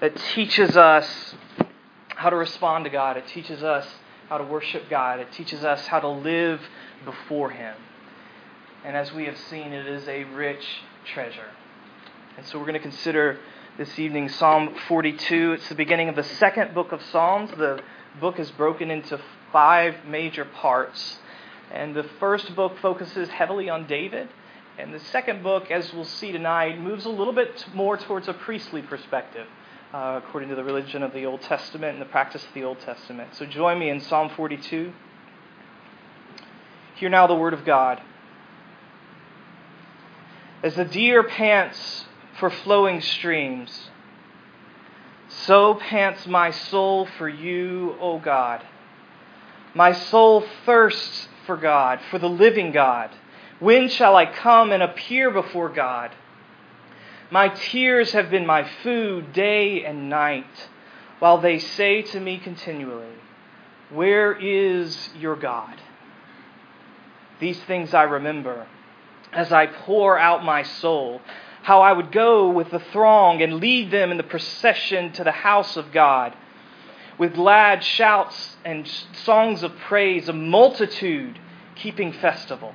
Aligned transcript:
that 0.00 0.16
teaches 0.34 0.76
us 0.76 1.34
how 2.08 2.30
to 2.30 2.36
respond 2.36 2.84
to 2.84 2.90
God. 2.90 3.16
It 3.16 3.26
teaches 3.26 3.62
us 3.62 3.86
how 4.28 4.38
to 4.38 4.44
worship 4.44 4.88
God. 4.88 5.20
It 5.20 5.32
teaches 5.32 5.64
us 5.64 5.86
how 5.86 6.00
to 6.00 6.08
live 6.08 6.60
before 7.04 7.50
Him. 7.50 7.74
And 8.84 8.96
as 8.96 9.12
we 9.12 9.24
have 9.26 9.38
seen, 9.38 9.72
it 9.72 9.86
is 9.86 10.06
a 10.08 10.24
rich 10.24 10.64
treasure. 11.06 11.48
And 12.36 12.46
so 12.46 12.58
we're 12.58 12.66
going 12.66 12.74
to 12.74 12.80
consider 12.80 13.38
this 13.78 13.98
evening 13.98 14.28
Psalm 14.28 14.74
42. 14.88 15.52
It's 15.52 15.68
the 15.68 15.74
beginning 15.74 16.08
of 16.08 16.16
the 16.16 16.22
second 16.22 16.74
book 16.74 16.92
of 16.92 17.02
Psalms. 17.10 17.50
The 17.50 17.80
book 18.20 18.38
is 18.38 18.50
broken 18.52 18.90
into 18.90 19.20
five 19.52 20.04
major 20.06 20.44
parts. 20.44 21.18
And 21.72 21.94
the 21.94 22.04
first 22.20 22.54
book 22.54 22.78
focuses 22.80 23.28
heavily 23.28 23.68
on 23.68 23.86
David. 23.86 24.28
And 24.78 24.92
the 24.92 25.00
second 25.00 25.42
book, 25.42 25.70
as 25.70 25.92
we'll 25.92 26.04
see 26.04 26.32
tonight, 26.32 26.80
moves 26.80 27.04
a 27.04 27.10
little 27.10 27.32
bit 27.32 27.64
more 27.74 27.96
towards 27.96 28.28
a 28.28 28.32
priestly 28.32 28.82
perspective, 28.82 29.46
uh, 29.94 30.20
according 30.24 30.48
to 30.48 30.56
the 30.56 30.64
religion 30.64 31.04
of 31.04 31.12
the 31.12 31.24
Old 31.24 31.40
Testament 31.42 31.92
and 31.92 32.02
the 32.02 32.10
practice 32.10 32.42
of 32.44 32.52
the 32.52 32.64
Old 32.64 32.80
Testament. 32.80 33.30
So 33.36 33.46
join 33.46 33.78
me 33.78 33.90
in 33.90 34.00
Psalm 34.00 34.28
42. 34.36 34.92
Hear 36.96 37.08
now 37.08 37.28
the 37.28 37.36
word 37.36 37.54
of 37.54 37.64
God. 37.64 38.02
As 40.64 40.74
the 40.74 40.84
deer 40.84 41.22
pants 41.22 42.06
for 42.40 42.50
flowing 42.50 43.02
streams, 43.02 43.90
so 45.28 45.74
pants 45.74 46.26
my 46.26 46.50
soul 46.50 47.06
for 47.16 47.28
you, 47.28 47.94
O 48.00 48.18
God. 48.18 48.64
My 49.74 49.92
soul 49.92 50.44
thirsts 50.66 51.28
for 51.46 51.56
God, 51.56 52.00
for 52.10 52.18
the 52.18 52.28
living 52.28 52.72
God. 52.72 53.10
When 53.60 53.88
shall 53.88 54.16
I 54.16 54.26
come 54.26 54.72
and 54.72 54.82
appear 54.82 55.30
before 55.30 55.68
God? 55.68 56.10
My 57.34 57.48
tears 57.48 58.12
have 58.12 58.30
been 58.30 58.46
my 58.46 58.62
food 58.84 59.32
day 59.32 59.84
and 59.84 60.08
night, 60.08 60.68
while 61.18 61.38
they 61.38 61.58
say 61.58 62.02
to 62.02 62.20
me 62.20 62.38
continually, 62.38 63.16
Where 63.90 64.32
is 64.34 65.08
your 65.18 65.34
God? 65.34 65.80
These 67.40 67.58
things 67.64 67.92
I 67.92 68.04
remember 68.04 68.68
as 69.32 69.52
I 69.52 69.66
pour 69.66 70.16
out 70.16 70.44
my 70.44 70.62
soul, 70.62 71.20
how 71.64 71.82
I 71.82 71.92
would 71.92 72.12
go 72.12 72.50
with 72.50 72.70
the 72.70 72.78
throng 72.78 73.42
and 73.42 73.54
lead 73.54 73.90
them 73.90 74.12
in 74.12 74.16
the 74.16 74.22
procession 74.22 75.10
to 75.14 75.24
the 75.24 75.32
house 75.32 75.76
of 75.76 75.90
God, 75.90 76.36
with 77.18 77.34
glad 77.34 77.82
shouts 77.82 78.58
and 78.64 78.88
songs 79.24 79.64
of 79.64 79.76
praise, 79.88 80.28
a 80.28 80.32
multitude 80.32 81.40
keeping 81.74 82.12
festival. 82.12 82.72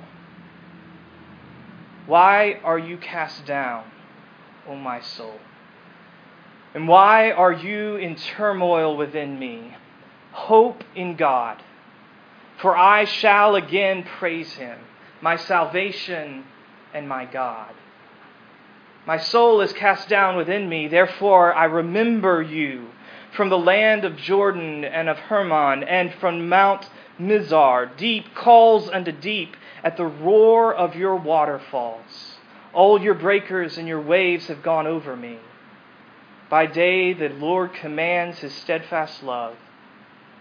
Why 2.08 2.60
are 2.62 2.78
you 2.78 2.98
cast 2.98 3.46
down, 3.46 3.90
O 4.70 4.76
my 4.76 5.02
soul? 5.02 5.40
And 6.74 6.88
why 6.88 7.32
are 7.32 7.52
you 7.52 7.96
in 7.96 8.16
turmoil 8.16 8.96
within 8.96 9.40
me? 9.40 9.76
Hope 10.32 10.84
in 10.96 11.16
God, 11.16 11.62
for 12.62 12.78
I 12.78 13.06
shall 13.06 13.56
again 13.56 14.04
praise 14.04 14.54
him 14.54 14.78
my 15.22 15.36
salvation 15.36 16.46
and 16.94 17.08
my 17.08 17.26
God. 17.26 17.74
My 19.06 19.18
soul 19.18 19.62
is 19.62 19.74
cast 19.74 20.08
down 20.08 20.38
within 20.38 20.70
me, 20.70 20.88
therefore 20.88 21.54
I 21.54 21.66
remember 21.66 22.42
you 22.42 22.90
from 23.36 23.50
the 23.50 23.58
land 23.58 24.06
of 24.06 24.18
Jordan 24.18 24.84
and 24.84 25.10
of 25.10 25.18
Hermon 25.18 25.84
and 25.84 26.14
from 26.16 26.50
Mount 26.50 26.90
Mizar. 27.20 27.96
Deep 27.98 28.34
calls 28.36 28.90
unto 28.90 29.12
deep 29.12 29.56
at 29.84 29.98
the 29.98 30.06
roar 30.06 30.74
of 30.74 30.96
your 30.96 31.16
waterfalls. 31.16 32.39
All 32.74 33.02
your 33.02 33.16
breakers 33.16 33.78
and 33.78 33.88
your 33.88 34.02
waves 34.02 34.48
have 34.48 34.62
gone 34.62 34.88
over 34.88 35.16
me. 35.16 35.40
By 36.50 36.66
day 36.66 37.14
the 37.14 37.30
Lord 37.30 37.74
commands 37.74 38.40
his 38.40 38.54
steadfast 38.54 39.24
love, 39.24 39.56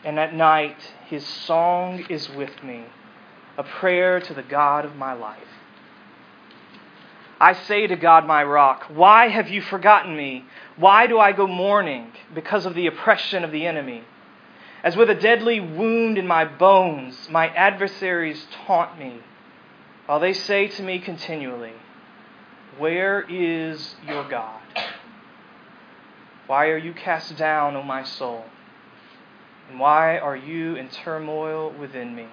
and 0.04 0.18
at 0.18 0.34
night 0.34 0.94
his 1.08 1.26
song 1.26 2.04
is 2.08 2.28
with 2.30 2.62
me 2.62 2.84
a 3.56 3.62
prayer 3.62 4.20
to 4.20 4.34
the 4.34 4.42
God 4.42 4.84
of 4.84 4.96
my 4.96 5.12
life. 5.12 5.48
I 7.40 7.52
say 7.52 7.86
to 7.86 7.96
God, 7.96 8.26
my 8.26 8.42
rock, 8.42 8.86
why 8.88 9.28
have 9.28 9.48
you 9.48 9.62
forgotten 9.62 10.16
me? 10.16 10.44
Why 10.76 11.06
do 11.06 11.18
I 11.18 11.32
go 11.32 11.46
mourning 11.46 12.12
because 12.34 12.66
of 12.66 12.74
the 12.74 12.86
oppression 12.86 13.44
of 13.44 13.52
the 13.52 13.66
enemy? 13.66 14.02
As 14.82 14.96
with 14.96 15.10
a 15.10 15.14
deadly 15.14 15.60
wound 15.60 16.18
in 16.18 16.26
my 16.26 16.44
bones, 16.44 17.28
my 17.30 17.48
adversaries 17.48 18.46
taunt 18.66 18.98
me, 18.98 19.20
while 20.06 20.20
they 20.20 20.32
say 20.32 20.68
to 20.68 20.82
me 20.82 20.98
continually, 20.98 21.74
Where 22.78 23.22
is 23.28 23.96
your 24.06 24.28
God? 24.28 24.60
Why 26.46 26.68
are 26.68 26.78
you 26.78 26.94
cast 26.94 27.36
down, 27.36 27.76
O 27.76 27.82
my 27.82 28.04
soul? 28.04 28.44
And 29.68 29.78
why 29.78 30.18
are 30.18 30.36
you 30.36 30.76
in 30.76 30.88
turmoil 30.88 31.72
within 31.78 32.14
me? 32.14 32.28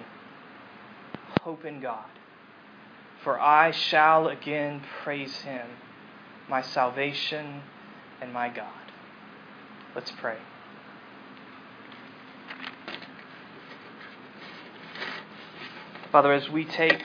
hope 1.45 1.63
in 1.63 1.79
God. 1.79 2.09
For 3.23 3.39
I 3.39 3.69
shall 3.69 4.28
again 4.28 4.81
praise 5.03 5.35
him, 5.41 5.67
my 6.50 6.62
salvation 6.63 7.62
and 8.19 8.33
my 8.33 8.50
God. 8.50 8.91
Let's 9.94 10.12
pray. 10.12 10.38
Father, 16.12 16.33
as 16.33 16.50
we 16.50 16.66
take 16.66 17.03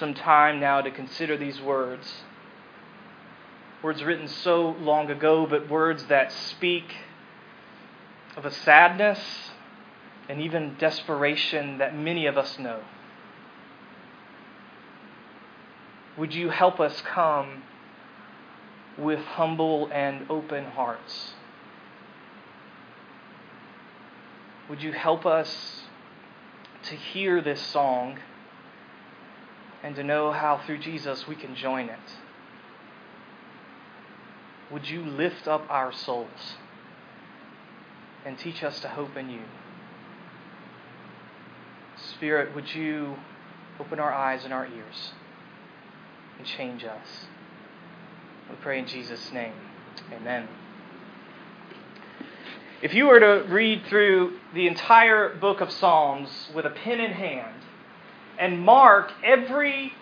some 0.00 0.14
time 0.14 0.58
now 0.58 0.80
to 0.80 0.90
consider 0.90 1.36
these 1.36 1.60
words, 1.60 2.22
words 3.82 4.02
written 4.02 4.26
so 4.26 4.70
long 4.80 5.10
ago, 5.10 5.46
but 5.46 5.68
words 5.68 6.06
that 6.06 6.32
speak 6.32 6.86
of 8.34 8.46
a 8.46 8.50
sadness 8.50 9.50
and 10.26 10.40
even 10.40 10.74
desperation 10.78 11.76
that 11.78 11.94
many 11.94 12.24
of 12.24 12.38
us 12.38 12.58
know. 12.58 12.80
Would 16.16 16.34
you 16.34 16.48
help 16.48 16.80
us 16.80 17.02
come 17.02 17.62
with 18.96 19.20
humble 19.20 19.90
and 19.92 20.24
open 20.30 20.64
hearts? 20.64 21.34
Would 24.70 24.82
you 24.82 24.92
help 24.92 25.26
us 25.26 25.82
to 26.84 26.96
hear 26.96 27.42
this 27.42 27.60
song 27.60 28.18
and 29.82 29.96
to 29.96 30.04
know 30.04 30.32
how 30.32 30.60
through 30.66 30.78
Jesus 30.78 31.26
we 31.26 31.34
can 31.34 31.54
join 31.54 31.88
it? 31.88 31.98
Would 34.70 34.88
you 34.88 35.04
lift 35.04 35.48
up 35.48 35.66
our 35.68 35.92
souls 35.92 36.54
and 38.24 38.38
teach 38.38 38.62
us 38.62 38.80
to 38.80 38.88
hope 38.88 39.16
in 39.16 39.30
you? 39.30 39.42
Spirit, 41.96 42.54
would 42.54 42.74
you 42.74 43.16
open 43.78 43.98
our 43.98 44.12
eyes 44.12 44.44
and 44.44 44.52
our 44.52 44.66
ears 44.66 45.12
and 46.38 46.46
change 46.46 46.84
us? 46.84 47.26
We 48.48 48.56
pray 48.56 48.78
in 48.78 48.86
Jesus' 48.86 49.32
name. 49.32 49.54
Amen. 50.12 50.48
If 52.82 52.94
you 52.94 53.06
were 53.06 53.20
to 53.20 53.44
read 53.48 53.84
through 53.86 54.38
the 54.54 54.66
entire 54.66 55.34
book 55.34 55.60
of 55.60 55.70
Psalms 55.70 56.48
with 56.54 56.64
a 56.64 56.70
pen 56.70 57.00
in 57.00 57.12
hand 57.12 57.59
and 58.40 58.58
mark 58.58 59.12
every 59.22 59.92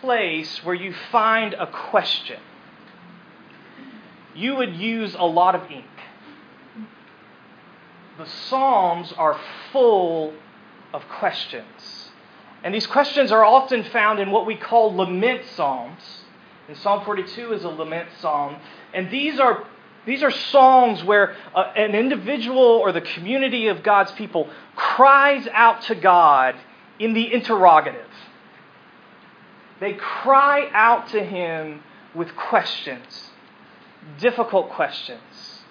place 0.00 0.64
where 0.64 0.74
you 0.74 0.94
find 1.12 1.52
a 1.54 1.66
question, 1.66 2.40
you 4.34 4.56
would 4.56 4.74
use 4.74 5.14
a 5.14 5.26
lot 5.26 5.54
of 5.54 5.70
ink. 5.70 5.84
The 8.18 8.26
Psalms 8.26 9.12
are 9.12 9.38
full 9.72 10.32
of 10.94 11.06
questions. 11.08 12.10
And 12.64 12.74
these 12.74 12.86
questions 12.86 13.30
are 13.30 13.44
often 13.44 13.84
found 13.84 14.20
in 14.20 14.30
what 14.30 14.46
we 14.46 14.56
call 14.56 14.94
lament 14.94 15.42
psalms. 15.54 16.00
And 16.68 16.76
Psalm 16.78 17.04
42 17.04 17.52
is 17.52 17.64
a 17.64 17.68
lament 17.68 18.08
psalm. 18.20 18.56
And 18.92 19.10
these 19.10 19.40
are, 19.40 19.66
these 20.06 20.22
are 20.22 20.30
songs 20.30 21.02
where 21.02 21.34
uh, 21.54 21.72
an 21.76 21.94
individual 21.94 22.58
or 22.58 22.92
the 22.92 23.00
community 23.00 23.68
of 23.68 23.82
God's 23.82 24.12
people 24.12 24.48
cries 24.76 25.46
out 25.52 25.82
to 25.82 25.94
God 25.94 26.56
in 27.00 27.14
the 27.14 27.32
interrogative. 27.32 28.06
They 29.80 29.94
cry 29.94 30.68
out 30.72 31.08
to 31.08 31.24
Him 31.24 31.82
with 32.14 32.36
questions, 32.36 33.30
difficult 34.18 34.70
questions. 34.70 35.62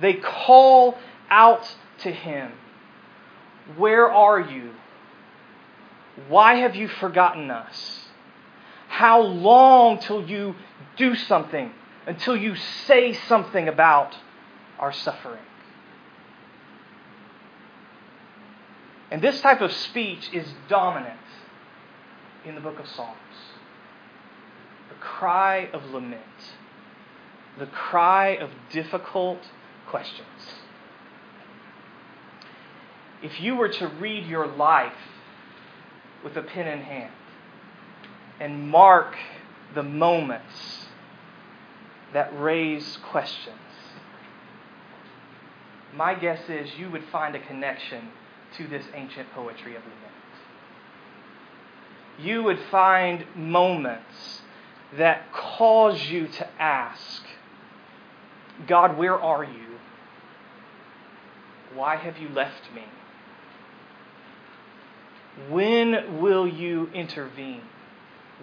They 0.00 0.14
call 0.14 0.96
out 1.30 1.76
to 1.98 2.10
Him. 2.10 2.52
Where 3.76 4.10
are 4.10 4.40
you? 4.40 4.70
Why 6.28 6.56
have 6.56 6.74
you 6.74 6.88
forgotten 6.88 7.50
us? 7.50 8.08
How 8.88 9.20
long 9.20 9.98
till 9.98 10.26
you 10.26 10.54
do 10.96 11.14
something, 11.14 11.72
until 12.06 12.36
you 12.36 12.54
say 12.86 13.12
something 13.12 13.68
about 13.68 14.16
our 14.78 14.92
suffering? 14.92 15.42
And 19.10 19.22
this 19.22 19.40
type 19.40 19.60
of 19.60 19.72
speech 19.72 20.30
is 20.32 20.46
dominant 20.68 21.18
in 22.44 22.54
the 22.54 22.60
book 22.60 22.78
of 22.78 22.86
Psalms. 22.88 23.18
The 24.88 24.96
cry 24.96 25.68
of 25.72 25.84
lament. 25.90 26.22
the 27.58 27.66
cry 27.66 28.30
of 28.30 28.50
difficult 28.70 29.38
questions. 29.88 30.54
If 33.22 33.40
you 33.40 33.56
were 33.56 33.68
to 33.68 33.86
read 33.88 34.26
your 34.26 34.46
life 34.46 34.92
with 36.24 36.36
a 36.36 36.42
pen 36.42 36.66
in 36.66 36.80
hand 36.80 37.12
and 38.40 38.68
mark 38.68 39.14
the 39.74 39.82
moments 39.82 40.86
that 42.12 42.30
raise 42.38 42.98
questions, 43.10 43.56
my 45.94 46.14
guess 46.14 46.40
is 46.48 46.76
you 46.78 46.90
would 46.90 47.04
find 47.04 47.36
a 47.36 47.40
connection 47.40 48.08
to 48.56 48.66
this 48.68 48.84
ancient 48.94 49.30
poetry 49.32 49.76
of 49.76 49.82
lament. 49.82 50.00
You 52.18 52.42
would 52.44 52.60
find 52.70 53.24
moments 53.34 54.42
that 54.96 55.32
cause 55.32 56.00
you 56.06 56.28
to 56.28 56.48
ask, 56.60 57.22
God, 58.66 58.96
where 58.96 59.20
are 59.20 59.42
you? 59.44 59.78
Why 61.74 61.96
have 61.96 62.18
you 62.18 62.28
left 62.28 62.72
me? 62.74 62.84
When 65.50 66.20
will 66.20 66.46
you 66.46 66.88
intervene? 66.94 67.62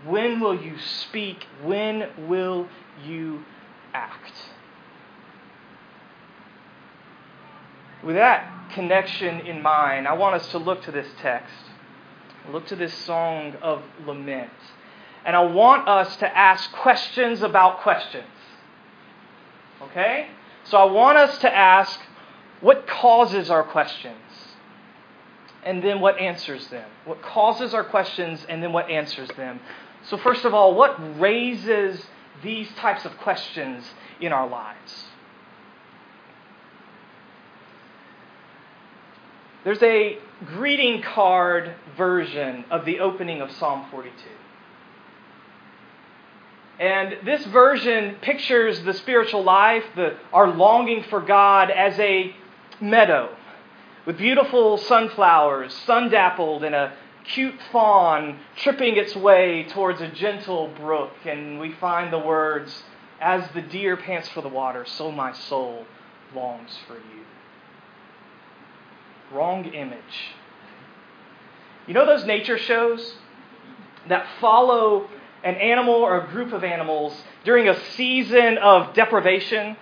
When 0.06 0.42
will 0.42 0.62
you 0.62 0.78
speak? 0.80 1.46
When 1.64 2.28
will 2.28 2.68
you 3.06 3.46
act? 3.94 4.34
With 8.04 8.16
that 8.16 8.61
connection 8.74 9.42
in 9.42 9.62
mind, 9.62 10.08
I 10.08 10.14
want 10.14 10.36
us 10.36 10.52
to 10.52 10.58
look 10.58 10.84
to 10.84 10.92
this 10.92 11.08
text, 11.22 11.54
look 12.52 12.68
to 12.68 12.76
this 12.76 12.94
song 12.94 13.56
of 13.62 13.84
lament. 14.06 14.50
And 15.26 15.36
I 15.36 15.44
want 15.44 15.88
us 15.88 16.16
to 16.18 16.38
ask 16.38 16.72
questions 16.72 17.42
about 17.44 17.82
questions. 17.82 18.26
Okay? 19.84 20.28
So 20.64 20.78
I 20.78 20.86
want 20.86 21.18
us 21.18 21.38
to 21.40 21.56
ask 21.56 22.00
what 22.62 22.88
causes 22.88 23.50
our 23.50 23.64
questions? 23.64 24.16
And 25.64 25.84
then 25.84 26.00
what 26.00 26.20
answers 26.20 26.68
them? 26.70 26.90
What 27.06 27.22
causes 27.22 27.74
our 27.74 27.84
questions 27.84 28.46
and 28.48 28.64
then 28.64 28.72
what 28.72 28.90
answers 28.90 29.30
them? 29.38 29.60
So, 30.04 30.18
first 30.18 30.46
of 30.46 30.54
all, 30.54 30.74
what 30.74 31.20
raises 31.20 32.04
these 32.42 32.72
types 32.76 33.06
of 33.06 33.16
questions 33.20 33.84
in 34.20 34.32
our 34.32 34.48
lives? 34.48 35.06
There's 39.64 39.82
a 39.84 40.18
greeting 40.46 41.02
card 41.02 41.76
version 41.96 42.66
of 42.72 42.86
the 42.86 43.00
opening 43.00 43.42
of 43.42 43.52
Psalm 43.52 43.88
42. 43.92 44.12
And 46.80 47.18
this 47.24 47.46
version 47.46 48.16
pictures 48.22 48.82
the 48.82 48.94
spiritual 48.94 49.44
life, 49.44 49.84
the, 49.96 50.18
our 50.34 50.48
longing 50.48 51.04
for 51.04 51.22
God, 51.22 51.70
as 51.70 52.00
a 52.00 52.36
meadow 52.80 53.36
with 54.06 54.18
beautiful 54.18 54.78
sunflowers, 54.78 55.74
sun 55.86 56.10
dappled, 56.10 56.64
and 56.64 56.74
a 56.74 56.94
cute 57.24 57.56
fawn 57.72 58.40
tripping 58.56 58.98
its 58.98 59.16
way 59.16 59.66
towards 59.70 60.02
a 60.02 60.08
gentle 60.08 60.70
brook. 60.70 61.14
And 61.26 61.60
we 61.60 61.74
find 61.74 62.12
the 62.12 62.20
words, 62.20 62.84
As 63.20 63.48
the 63.54 63.62
deer 63.62 63.96
pants 63.96 64.30
for 64.30 64.42
the 64.42 64.50
water, 64.50 64.86
so 64.86 65.12
my 65.12 65.34
soul 65.34 65.86
longs 66.34 66.76
for 66.88 66.96
you. 66.96 67.22
Wrong 69.34 69.66
image. 69.66 70.34
You 71.88 71.94
know 71.94 72.06
those 72.06 72.26
nature 72.26 72.58
shows 72.58 73.16
that 74.08 74.26
follow 74.40 75.10
an 75.44 75.56
animal 75.56 75.96
or 75.96 76.22
a 76.22 76.28
group 76.28 76.54
of 76.54 76.64
animals 76.64 77.20
during 77.44 77.68
a 77.68 77.80
season 77.92 78.58
of 78.58 78.94
deprivation? 78.94 79.78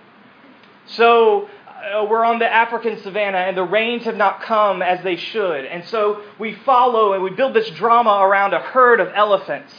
So 0.85 1.49
uh, 1.67 2.05
we're 2.09 2.23
on 2.23 2.39
the 2.39 2.51
African 2.51 3.01
savannah 3.01 3.37
and 3.37 3.57
the 3.57 3.63
rains 3.63 4.03
have 4.03 4.17
not 4.17 4.41
come 4.41 4.81
as 4.81 5.03
they 5.03 5.15
should. 5.15 5.65
And 5.65 5.85
so 5.85 6.23
we 6.37 6.53
follow 6.53 7.13
and 7.13 7.23
we 7.23 7.29
build 7.29 7.53
this 7.53 7.69
drama 7.71 8.19
around 8.21 8.53
a 8.53 8.59
herd 8.59 8.99
of 8.99 9.11
elephants. 9.13 9.73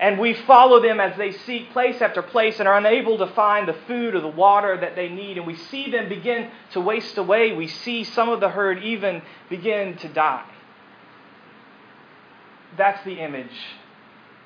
And 0.00 0.18
we 0.18 0.32
follow 0.32 0.80
them 0.80 0.98
as 0.98 1.16
they 1.18 1.30
seek 1.30 1.72
place 1.72 2.00
after 2.00 2.22
place 2.22 2.58
and 2.58 2.66
are 2.66 2.78
unable 2.78 3.18
to 3.18 3.26
find 3.26 3.68
the 3.68 3.76
food 3.86 4.14
or 4.14 4.20
the 4.22 4.28
water 4.28 4.78
that 4.80 4.96
they 4.96 5.10
need. 5.10 5.36
And 5.36 5.46
we 5.46 5.56
see 5.56 5.90
them 5.90 6.08
begin 6.08 6.50
to 6.72 6.80
waste 6.80 7.18
away. 7.18 7.52
We 7.52 7.68
see 7.68 8.04
some 8.04 8.30
of 8.30 8.40
the 8.40 8.48
herd 8.48 8.82
even 8.82 9.20
begin 9.50 9.98
to 9.98 10.08
die. 10.08 10.46
That's 12.78 13.04
the 13.04 13.20
image, 13.20 13.52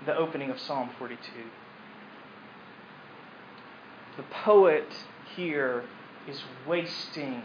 the 0.04 0.16
opening 0.16 0.50
of 0.50 0.58
Psalm 0.58 0.90
42. 0.98 1.20
The 4.16 4.24
poet 4.44 4.92
here 5.36 5.84
is 6.28 6.42
wasting 6.66 7.42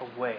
away. 0.00 0.38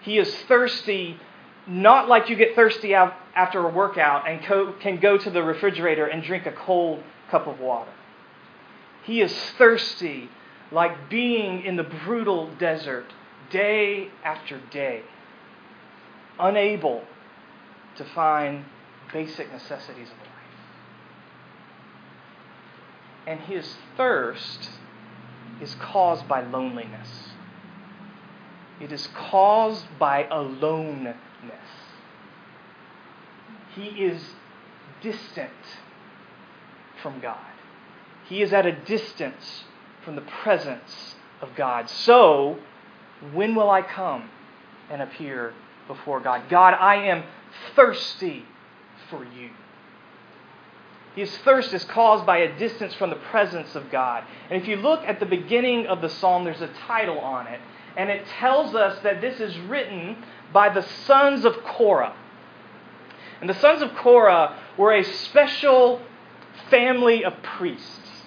He 0.00 0.18
is 0.18 0.34
thirsty, 0.48 1.18
not 1.66 2.08
like 2.08 2.28
you 2.28 2.36
get 2.36 2.54
thirsty 2.54 2.94
after 2.94 3.60
a 3.60 3.68
workout 3.68 4.28
and 4.28 4.42
can 4.80 4.98
go 4.98 5.16
to 5.16 5.30
the 5.30 5.42
refrigerator 5.42 6.06
and 6.06 6.22
drink 6.22 6.46
a 6.46 6.52
cold 6.52 7.02
cup 7.30 7.46
of 7.46 7.60
water. 7.60 7.92
He 9.04 9.20
is 9.20 9.32
thirsty 9.58 10.28
like 10.70 11.10
being 11.10 11.64
in 11.64 11.76
the 11.76 11.82
brutal 11.82 12.50
desert 12.58 13.06
day 13.50 14.08
after 14.24 14.58
day, 14.70 15.02
unable 16.38 17.04
to 17.96 18.04
find 18.04 18.64
basic 19.12 19.52
necessities 19.52 20.08
of 20.08 20.18
life. 20.18 20.28
And 23.26 23.40
his 23.40 23.76
thirst 23.96 24.70
is 25.60 25.74
caused 25.76 26.26
by 26.26 26.42
loneliness. 26.42 27.08
It 28.80 28.90
is 28.90 29.08
caused 29.14 29.86
by 29.98 30.26
aloneness. 30.30 31.16
He 33.74 33.86
is 33.86 34.20
distant 35.00 35.50
from 37.02 37.20
God. 37.20 37.38
He 38.28 38.42
is 38.42 38.52
at 38.52 38.66
a 38.66 38.72
distance 38.72 39.64
from 40.04 40.14
the 40.14 40.22
presence 40.22 41.16
of 41.40 41.54
God. 41.56 41.88
So, 41.88 42.58
when 43.32 43.54
will 43.54 43.70
I 43.70 43.82
come 43.82 44.30
and 44.90 45.02
appear 45.02 45.54
before 45.86 46.20
God? 46.20 46.42
God, 46.48 46.74
I 46.74 46.96
am 47.06 47.24
thirsty 47.74 48.44
for 49.10 49.24
you. 49.24 49.50
His 51.14 51.36
thirst 51.38 51.74
is 51.74 51.84
caused 51.84 52.24
by 52.24 52.38
a 52.38 52.58
distance 52.58 52.94
from 52.94 53.10
the 53.10 53.16
presence 53.16 53.74
of 53.74 53.90
God. 53.90 54.24
And 54.50 54.60
if 54.60 54.66
you 54.66 54.76
look 54.76 55.00
at 55.00 55.20
the 55.20 55.26
beginning 55.26 55.86
of 55.86 56.00
the 56.00 56.08
psalm, 56.08 56.44
there's 56.44 56.62
a 56.62 56.70
title 56.86 57.18
on 57.18 57.46
it. 57.48 57.60
And 57.96 58.08
it 58.08 58.26
tells 58.38 58.74
us 58.74 58.98
that 59.02 59.20
this 59.20 59.38
is 59.38 59.58
written 59.60 60.16
by 60.52 60.68
the 60.68 60.82
sons 61.06 61.44
of 61.44 61.62
Korah. 61.64 62.14
And 63.40 63.48
the 63.48 63.54
sons 63.54 63.82
of 63.82 63.94
Korah 63.94 64.58
were 64.76 64.92
a 64.92 65.02
special 65.02 66.00
family 66.70 67.24
of 67.24 67.42
priests 67.42 68.26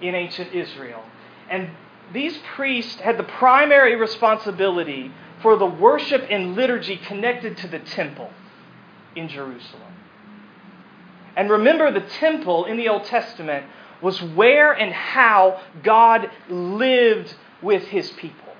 in 0.00 0.14
ancient 0.14 0.52
Israel. 0.54 1.02
And 1.48 1.70
these 2.12 2.36
priests 2.54 3.00
had 3.00 3.16
the 3.16 3.24
primary 3.24 3.96
responsibility 3.96 5.12
for 5.40 5.56
the 5.56 5.66
worship 5.66 6.26
and 6.28 6.54
liturgy 6.54 6.96
connected 6.96 7.56
to 7.58 7.68
the 7.68 7.78
temple 7.78 8.30
in 9.16 9.28
Jerusalem. 9.28 9.94
And 11.36 11.50
remember, 11.50 11.90
the 11.90 12.00
temple 12.00 12.66
in 12.66 12.76
the 12.76 12.88
Old 12.88 13.04
Testament 13.04 13.66
was 14.02 14.20
where 14.22 14.72
and 14.72 14.92
how 14.92 15.60
God 15.82 16.30
lived 16.48 17.34
with 17.62 17.84
his 17.84 18.10
people. 18.10 18.51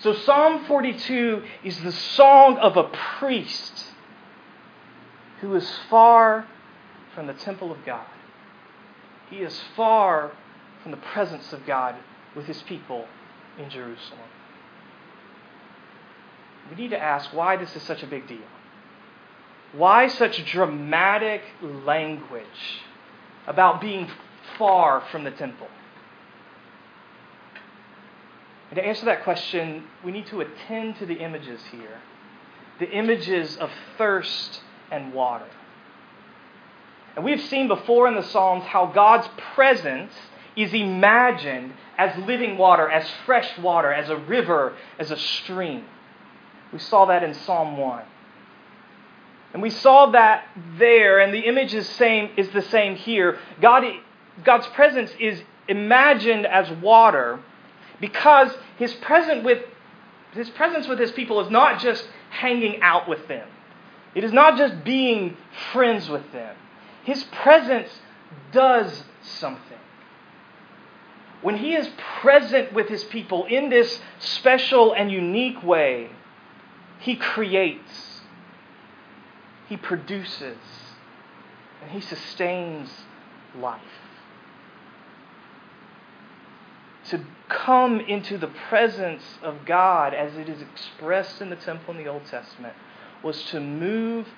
So, 0.00 0.14
Psalm 0.14 0.64
42 0.66 1.42
is 1.64 1.80
the 1.80 1.90
song 1.90 2.56
of 2.58 2.76
a 2.76 2.84
priest 3.18 3.84
who 5.40 5.54
is 5.56 5.68
far 5.90 6.46
from 7.14 7.26
the 7.26 7.34
temple 7.34 7.72
of 7.72 7.84
God. 7.84 8.06
He 9.28 9.38
is 9.38 9.60
far 9.74 10.32
from 10.82 10.92
the 10.92 10.98
presence 10.98 11.52
of 11.52 11.66
God 11.66 11.96
with 12.36 12.46
his 12.46 12.62
people 12.62 13.06
in 13.58 13.68
Jerusalem. 13.70 14.28
We 16.70 16.76
need 16.76 16.90
to 16.90 17.02
ask 17.02 17.32
why 17.32 17.56
this 17.56 17.74
is 17.74 17.82
such 17.82 18.02
a 18.02 18.06
big 18.06 18.28
deal. 18.28 18.38
Why 19.72 20.06
such 20.08 20.44
dramatic 20.44 21.42
language 21.60 22.82
about 23.46 23.80
being 23.80 24.08
far 24.56 25.00
from 25.10 25.24
the 25.24 25.30
temple? 25.30 25.68
And 28.70 28.76
to 28.76 28.84
answer 28.84 29.06
that 29.06 29.24
question, 29.24 29.84
we 30.04 30.12
need 30.12 30.26
to 30.26 30.40
attend 30.40 30.96
to 30.96 31.06
the 31.06 31.14
images 31.14 31.60
here 31.70 32.00
the 32.78 32.90
images 32.90 33.56
of 33.56 33.70
thirst 33.96 34.60
and 34.90 35.12
water. 35.12 35.46
And 37.16 37.24
we 37.24 37.32
have 37.32 37.40
seen 37.40 37.68
before 37.68 38.06
in 38.06 38.14
the 38.14 38.22
Psalms 38.22 38.64
how 38.64 38.86
God's 38.86 39.28
presence 39.54 40.12
is 40.56 40.72
imagined 40.72 41.72
as 41.96 42.16
living 42.24 42.56
water, 42.56 42.88
as 42.88 43.08
fresh 43.26 43.58
water, 43.58 43.92
as 43.92 44.08
a 44.08 44.16
river, 44.16 44.74
as 44.98 45.10
a 45.10 45.16
stream. 45.16 45.84
We 46.72 46.78
saw 46.78 47.06
that 47.06 47.22
in 47.22 47.34
Psalm 47.34 47.76
1. 47.76 48.04
And 49.54 49.62
we 49.62 49.70
saw 49.70 50.10
that 50.10 50.46
there, 50.78 51.18
and 51.18 51.32
the 51.32 51.40
image 51.40 51.74
is, 51.74 51.88
same, 51.88 52.30
is 52.36 52.50
the 52.50 52.62
same 52.62 52.96
here. 52.96 53.38
God 53.60 53.84
God's 54.44 54.68
presence 54.68 55.10
is 55.18 55.42
imagined 55.66 56.46
as 56.46 56.70
water 56.80 57.40
because 58.00 58.50
his 58.78 58.92
presence 58.94 59.44
with 59.44 59.62
his 60.32 60.50
presence 60.50 60.86
with 60.86 60.98
his 60.98 61.10
people 61.10 61.40
is 61.40 61.50
not 61.50 61.80
just 61.80 62.06
hanging 62.30 62.80
out 62.82 63.08
with 63.08 63.26
them. 63.28 63.48
It 64.14 64.24
is 64.24 64.32
not 64.32 64.58
just 64.58 64.84
being 64.84 65.36
friends 65.72 66.08
with 66.08 66.32
them. 66.32 66.54
His 67.04 67.24
presence 67.24 67.88
does 68.52 69.04
something. 69.22 69.78
When 71.40 71.56
he 71.56 71.74
is 71.74 71.88
present 72.20 72.72
with 72.72 72.88
his 72.88 73.04
people 73.04 73.46
in 73.46 73.70
this 73.70 74.00
special 74.18 74.92
and 74.92 75.10
unique 75.10 75.62
way, 75.62 76.10
he 76.98 77.16
creates, 77.16 78.22
he 79.68 79.76
produces, 79.76 80.58
and 81.80 81.90
he 81.90 82.00
sustains 82.00 82.90
life. 83.56 83.80
To 87.10 87.24
come 87.48 88.00
into 88.00 88.36
the 88.36 88.50
presence 88.68 89.22
of 89.42 89.64
God 89.64 90.12
as 90.12 90.36
it 90.36 90.48
is 90.48 90.60
expressed 90.60 91.40
in 91.40 91.48
the 91.48 91.56
temple 91.56 91.94
in 91.96 92.04
the 92.04 92.10
Old 92.10 92.26
Testament 92.26 92.74
was 93.22 93.42
to 93.44 93.60
move 93.60 94.28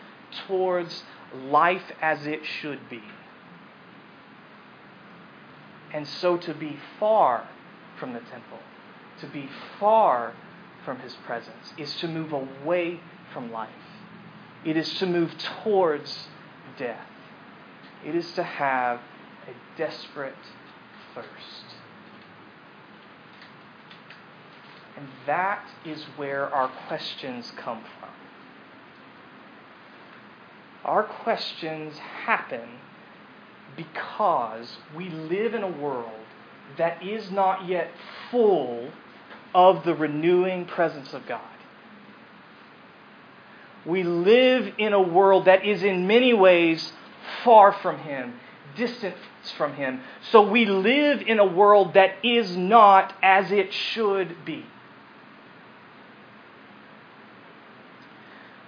towards 0.47 1.03
life 1.35 1.93
as 2.01 2.27
it 2.27 2.45
should 2.45 2.89
be. 2.89 3.03
And 5.93 6.07
so 6.07 6.37
to 6.37 6.55
be 6.55 6.79
far 7.01 7.49
from 7.99 8.13
the 8.13 8.21
temple, 8.21 8.61
to 9.21 9.27
be 9.27 9.49
far 9.81 10.35
from 10.85 11.01
his 11.01 11.15
presence, 11.27 11.73
is 11.77 11.95
to 11.97 12.09
move 12.09 12.33
away 12.33 13.01
from 13.33 13.51
life. 13.51 13.71
It 14.65 14.77
is 14.77 14.95
to 14.99 15.07
move 15.07 15.37
towards 15.39 16.29
death. 16.79 17.09
It 18.07 18.15
is 18.15 18.31
to 18.33 18.45
have 18.45 19.01
a 19.49 19.77
desperate 19.77 20.35
thirst. 21.15 21.80
And 25.01 25.09
that 25.27 25.67
is 25.87 26.05
where 26.17 26.55
our 26.55 26.69
questions 26.87 27.51
come 27.57 27.83
from. 27.99 28.11
Our 30.85 31.05
questions 31.05 31.97
happen 31.97 32.69
because 33.77 34.77
we 34.95 35.09
live 35.09 35.55
in 35.55 35.63
a 35.63 35.71
world 35.71 36.27
that 36.77 37.03
is 37.03 37.31
not 37.31 37.67
yet 37.67 37.91
full 38.31 38.91
of 39.55 39.85
the 39.85 39.95
renewing 39.95 40.67
presence 40.67 41.15
of 41.15 41.27
God. 41.27 41.41
We 43.87 44.03
live 44.03 44.75
in 44.77 44.93
a 44.93 45.01
world 45.01 45.47
that 45.47 45.65
is 45.65 45.83
in 45.83 46.07
many 46.07 46.35
ways 46.35 46.93
far 47.43 47.73
from 47.73 48.01
Him, 48.01 48.35
distant 48.77 49.17
from 49.57 49.73
Him. 49.73 50.03
So 50.31 50.47
we 50.47 50.67
live 50.67 51.23
in 51.23 51.39
a 51.39 51.47
world 51.47 51.95
that 51.95 52.17
is 52.23 52.55
not 52.55 53.15
as 53.23 53.51
it 53.51 53.73
should 53.73 54.45
be. 54.45 54.67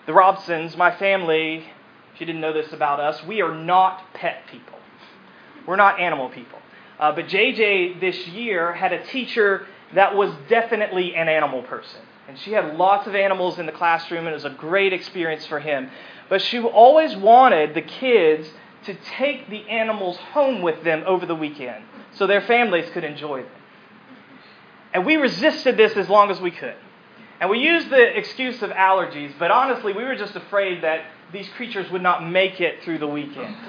The 0.07 0.13
Robsons, 0.13 0.77
my 0.77 0.95
family, 0.97 1.65
if 2.15 2.21
you 2.21 2.27
didn't 2.27 2.41
know 2.41 2.53
this 2.53 2.73
about 2.73 2.99
us, 2.99 3.23
we 3.25 3.41
are 3.41 3.55
not 3.55 4.13
pet 4.15 4.43
people. 4.51 4.79
We're 5.67 5.77
not 5.77 6.01
animal 6.01 6.29
people. 6.29 6.59
Uh, 6.99 7.13
but 7.13 7.27
JJ 7.27 8.01
this 8.01 8.27
year 8.29 8.73
had 8.73 8.93
a 8.93 9.05
teacher 9.07 9.67
that 9.95 10.15
was 10.15 10.33
definitely 10.49 11.15
an 11.15 11.29
animal 11.29 11.63
person. 11.63 12.01
And 12.29 12.39
she 12.39 12.53
had 12.53 12.77
lots 12.77 13.07
of 13.07 13.15
animals 13.15 13.59
in 13.59 13.67
the 13.67 13.73
classroom, 13.73 14.27
and 14.27 14.29
it 14.29 14.35
was 14.35 14.45
a 14.45 14.51
great 14.51 14.93
experience 14.93 15.47
for 15.47 15.61
him. 15.61 15.91
But 16.29 16.41
she 16.43 16.61
always 16.61 17.17
wanted 17.17 17.75
the 17.75 17.83
kids 17.83 18.49
to 18.85 18.95
take 19.17 19.51
the 19.51 19.69
animals 19.69 20.17
home 20.17 20.63
with 20.63 20.83
them 20.83 21.05
over 21.07 21.27
the 21.27 21.35
weekend 21.35 21.85
so 22.15 22.27
their 22.27 22.41
families 22.41 22.91
could 22.91 23.05
enjoy 23.05 23.43
them. 23.43 23.53
And 24.95 25.07
we 25.07 25.17
resisted 25.17 25.77
this 25.77 25.97
as 25.97 26.09
long 26.09 26.31
as 26.31 26.41
we 26.41 26.51
could. 26.51 26.77
And 27.43 27.51
we 27.51 27.59
used 27.59 27.91
the 27.91 28.17
excuse 28.17 28.63
of 28.63 28.71
allergies, 28.71 29.33
but 29.37 29.51
honestly, 29.51 29.93
we 29.93 30.05
were 30.05 30.15
just 30.15 30.37
afraid 30.37 30.85
that 30.85 31.07
these 31.33 31.49
creatures 31.57 31.91
would 31.91 32.01
not 32.01 32.25
make 32.25 32.61
it 32.61 32.85
through 32.85 32.99
the 32.99 33.09
weekend. 33.09 33.57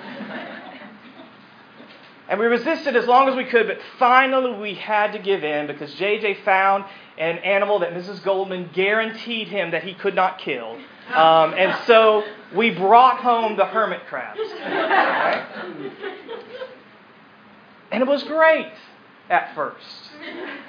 And 2.29 2.39
we 2.39 2.45
resisted 2.45 2.95
as 2.95 3.05
long 3.05 3.27
as 3.27 3.35
we 3.35 3.43
could, 3.43 3.67
but 3.67 3.79
finally 3.99 4.57
we 4.57 4.75
had 4.75 5.11
to 5.11 5.19
give 5.19 5.43
in 5.43 5.67
because 5.67 5.93
JJ 5.95 6.45
found 6.45 6.85
an 7.17 7.37
animal 7.39 7.79
that 7.79 7.93
Mrs. 7.93 8.23
Goldman 8.23 8.69
guaranteed 8.73 9.49
him 9.49 9.71
that 9.71 9.83
he 9.83 9.93
could 9.93 10.15
not 10.15 10.39
kill. 10.39 10.79
Um, 11.13 11.53
and 11.53 11.77
so 11.85 12.23
we 12.55 12.69
brought 12.69 13.17
home 13.17 13.57
the 13.57 13.65
hermit 13.65 14.05
crabs. 14.07 14.39
Right? 14.39 15.45
And 17.91 18.01
it 18.01 18.07
was 18.07 18.23
great 18.23 18.71
at 19.29 19.53
first. 19.53 20.09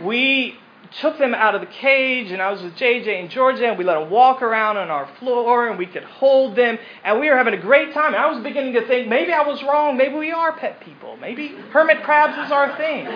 We 0.02 0.58
took 1.00 1.18
them 1.18 1.34
out 1.34 1.54
of 1.54 1.60
the 1.60 1.66
cage, 1.66 2.30
and 2.30 2.40
I 2.40 2.50
was 2.52 2.62
with 2.62 2.76
JJ 2.76 3.20
and 3.20 3.30
Georgia, 3.30 3.66
and 3.68 3.76
we 3.78 3.84
let 3.84 3.98
them 3.98 4.10
walk 4.10 4.42
around 4.42 4.76
on 4.76 4.90
our 4.90 5.08
floor, 5.18 5.68
and 5.68 5.78
we 5.78 5.86
could 5.86 6.04
hold 6.04 6.56
them, 6.56 6.78
and 7.02 7.18
we 7.20 7.28
were 7.28 7.36
having 7.36 7.54
a 7.54 7.60
great 7.60 7.92
time. 7.92 8.14
And 8.14 8.22
I 8.22 8.30
was 8.30 8.42
beginning 8.42 8.74
to 8.74 8.86
think 8.86 9.08
maybe 9.08 9.32
I 9.32 9.42
was 9.42 9.62
wrong. 9.62 9.96
Maybe 9.96 10.14
we 10.14 10.30
are 10.30 10.52
pet 10.56 10.80
people. 10.80 11.16
Maybe 11.16 11.48
hermit 11.70 12.02
crabs 12.04 12.46
is 12.46 12.52
our 12.52 12.76
thing. 12.76 13.06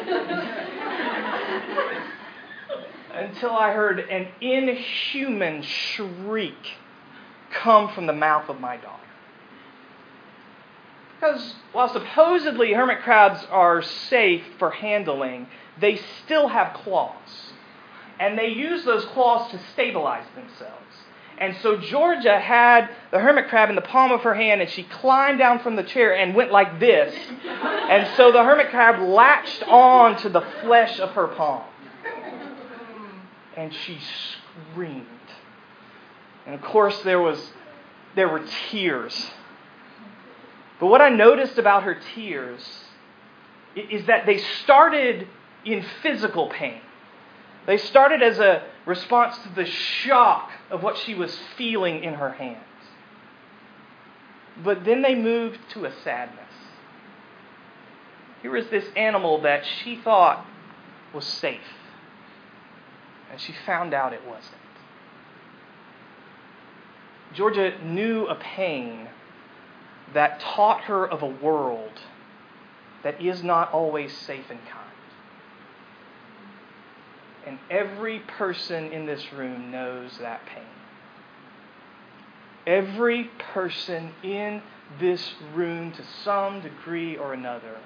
Until 3.15 3.51
I 3.51 3.73
heard 3.73 4.01
an 4.01 4.29
inhuman 4.41 5.63
shriek 5.63 6.77
come 7.51 7.93
from 7.95 8.07
the 8.07 8.13
mouth 8.13 8.49
of 8.49 8.61
my 8.61 8.77
daughter. 8.77 9.03
Because 11.15 11.55
while 11.73 11.93
supposedly 11.93 12.73
hermit 12.73 13.03
crabs 13.03 13.45
are 13.51 13.83
safe 13.83 14.45
for 14.59 14.71
handling, 14.71 15.49
they 15.81 16.01
still 16.25 16.47
have 16.49 16.75
claws 16.75 17.48
and 18.21 18.39
they 18.39 18.49
use 18.49 18.85
those 18.85 19.05
claws 19.07 19.51
to 19.53 19.61
stabilize 19.73 20.27
themselves. 20.35 20.75
And 21.39 21.57
so 21.63 21.77
Georgia 21.77 22.39
had 22.39 22.91
the 23.13 23.21
hermit 23.21 23.49
crab 23.49 23.69
in 23.69 23.77
the 23.77 23.81
palm 23.81 24.11
of 24.11 24.23
her 24.23 24.35
hand, 24.35 24.61
and 24.61 24.69
she 24.69 24.83
climbed 24.83 25.39
down 25.39 25.61
from 25.61 25.77
the 25.77 25.85
chair 25.85 26.17
and 26.17 26.35
went 26.35 26.51
like 26.51 26.81
this. 26.81 27.15
And 27.45 28.09
so 28.17 28.33
the 28.33 28.43
hermit 28.43 28.71
crab 28.71 29.01
latched 29.01 29.63
on 29.63 30.17
to 30.23 30.29
the 30.29 30.41
flesh 30.63 30.99
of 30.99 31.11
her 31.11 31.29
palm. 31.29 31.63
And 33.57 33.73
she 33.73 33.99
screamed. 34.73 35.07
And 36.45 36.57
of 36.57 36.63
course, 36.63 37.01
there, 37.03 37.21
was, 37.21 37.53
there 38.17 38.29
were 38.29 38.45
tears. 38.71 39.31
But 40.81 40.87
what 40.87 41.01
I 41.01 41.09
noticed 41.09 41.59
about 41.59 41.85
her 41.85 42.01
tears 42.15 42.85
is 43.77 44.07
that 44.07 44.27
they 44.27 44.39
started 44.39 45.29
in 45.65 45.85
physical 46.03 46.49
pain. 46.49 46.81
They 47.69 47.77
started 47.77 48.23
as 48.23 48.39
a 48.39 48.63
response 48.87 49.37
to 49.43 49.51
the 49.51 49.67
shock 49.67 50.51
of 50.71 50.83
what 50.83 50.97
she 50.97 51.15
was 51.15 51.39
feeling 51.59 52.03
in 52.03 52.15
her 52.15 52.31
hands. 52.31 52.65
But 54.65 54.87
then 54.87 55.03
they 55.03 55.15
moved 55.15 55.59
to 55.75 55.85
a 55.85 55.93
sadness. 56.03 56.49
Here 58.41 58.53
was 58.53 58.69
this 58.69 58.87
animal 58.97 59.43
that 59.43 59.67
she 59.67 59.97
thought 59.97 60.47
was 61.13 61.27
safe, 61.27 61.61
and 63.31 63.39
she 63.39 63.53
found 63.67 63.93
out 63.93 64.15
it 64.15 64.27
wasn't. 64.27 64.55
Georgia 67.35 67.77
knew 67.85 68.27
a 68.29 68.35
pain 68.37 69.09
that 70.15 70.41
taught 70.41 70.85
her 70.85 71.07
of 71.07 71.23
a 71.23 71.27
world 71.27 72.01
that 73.03 73.21
is 73.21 73.43
not 73.43 73.71
always 73.73 74.17
safe 74.17 74.47
and 74.49 74.61
kind. 74.67 74.78
And 77.47 77.59
every 77.71 78.21
person 78.21 78.93
in 78.93 79.07
this 79.07 79.33
room 79.33 79.71
knows 79.71 80.19
that 80.19 80.45
pain. 80.47 80.65
Every 82.67 83.31
person 83.55 84.13
in 84.23 84.63
this 85.01 85.33
room, 85.55 85.93
to 85.93 86.03
some 86.25 86.61
degree 86.61 87.17
or 87.17 87.33
another, 87.33 87.79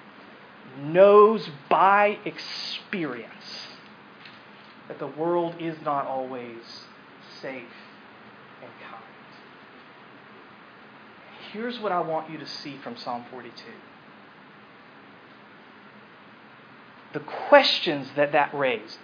knows 0.79 1.49
by 1.69 2.19
experience 2.25 3.69
that 4.89 4.99
the 4.99 5.07
world 5.07 5.55
is 5.61 5.77
not 5.85 6.07
always 6.07 6.63
safe 7.41 7.63
and 8.63 8.71
kind. 8.91 9.03
Here's 11.53 11.79
what 11.79 11.93
I 11.93 12.01
want 12.01 12.31
you 12.31 12.39
to 12.39 12.47
see 12.47 12.79
from 12.83 12.97
Psalm 12.97 13.25
42. 13.31 13.53
The 17.13 17.21
questions 17.21 18.09
that 18.17 18.33
that 18.33 18.55
raises 18.55 18.99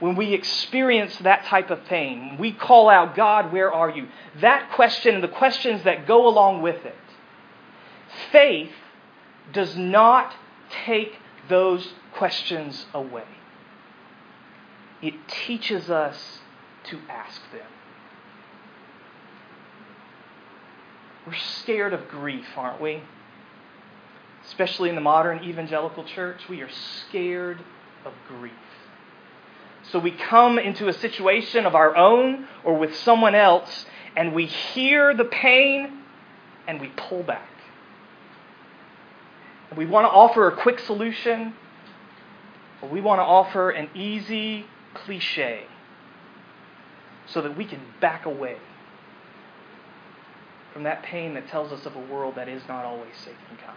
when 0.00 0.16
we 0.16 0.32
experience 0.32 1.16
that 1.18 1.44
type 1.46 1.70
of 1.70 1.84
pain, 1.86 2.36
we 2.38 2.52
call 2.52 2.88
out, 2.88 3.16
God, 3.16 3.52
where 3.52 3.72
are 3.72 3.90
you? 3.90 4.08
That 4.40 4.70
question 4.72 5.14
and 5.16 5.24
the 5.24 5.28
questions 5.28 5.84
that 5.84 6.06
go 6.06 6.28
along 6.28 6.62
with 6.62 6.84
it. 6.84 6.94
Faith 8.30 8.72
does 9.52 9.76
not 9.76 10.34
take 10.86 11.16
those 11.48 11.94
questions 12.14 12.86
away, 12.92 13.24
it 15.02 15.14
teaches 15.28 15.90
us 15.90 16.40
to 16.84 16.98
ask 17.08 17.40
them. 17.52 17.66
We're 21.26 21.34
scared 21.34 21.92
of 21.92 22.08
grief, 22.08 22.46
aren't 22.56 22.80
we? 22.80 23.02
especially 24.48 24.88
in 24.88 24.94
the 24.94 25.00
modern 25.00 25.44
evangelical 25.44 26.04
church, 26.04 26.48
we 26.48 26.62
are 26.62 26.70
scared 26.70 27.58
of 28.04 28.12
grief. 28.26 28.52
So 29.92 29.98
we 29.98 30.10
come 30.10 30.58
into 30.58 30.88
a 30.88 30.92
situation 30.92 31.64
of 31.64 31.74
our 31.74 31.96
own 31.96 32.46
or 32.64 32.76
with 32.76 32.94
someone 32.96 33.34
else, 33.34 33.86
and 34.16 34.34
we 34.34 34.46
hear 34.46 35.14
the 35.14 35.24
pain 35.24 36.02
and 36.66 36.80
we 36.80 36.88
pull 36.88 37.22
back. 37.22 37.48
We 39.76 39.86
want 39.86 40.04
to 40.06 40.10
offer 40.10 40.48
a 40.48 40.56
quick 40.56 40.80
solution, 40.80 41.54
we 42.90 43.00
want 43.00 43.18
to 43.18 43.24
offer 43.24 43.70
an 43.70 43.90
easy 43.94 44.66
cliche 44.94 45.64
so 47.26 47.42
that 47.42 47.56
we 47.56 47.64
can 47.64 47.80
back 48.00 48.24
away 48.26 48.56
from 50.72 50.84
that 50.84 51.02
pain 51.02 51.34
that 51.34 51.48
tells 51.48 51.72
us 51.72 51.84
of 51.86 51.96
a 51.96 52.00
world 52.00 52.34
that 52.36 52.48
is 52.48 52.62
not 52.68 52.84
always 52.84 53.14
safe 53.24 53.36
and 53.50 53.58
kind. 53.58 53.76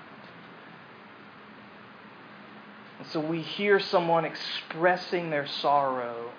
And 3.02 3.10
so 3.10 3.20
we 3.20 3.42
hear 3.42 3.80
someone 3.80 4.26
expressing 4.26 5.32
their 5.32 5.48
sorrow, 5.48 6.30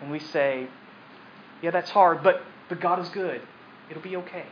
and 0.00 0.10
we 0.10 0.18
say, 0.18 0.66
Yeah, 1.60 1.72
that's 1.72 1.90
hard, 1.90 2.22
but, 2.22 2.40
but 2.70 2.80
God 2.80 3.00
is 3.00 3.10
good. 3.10 3.42
It'll 3.90 4.02
be 4.02 4.16
okay. 4.16 4.46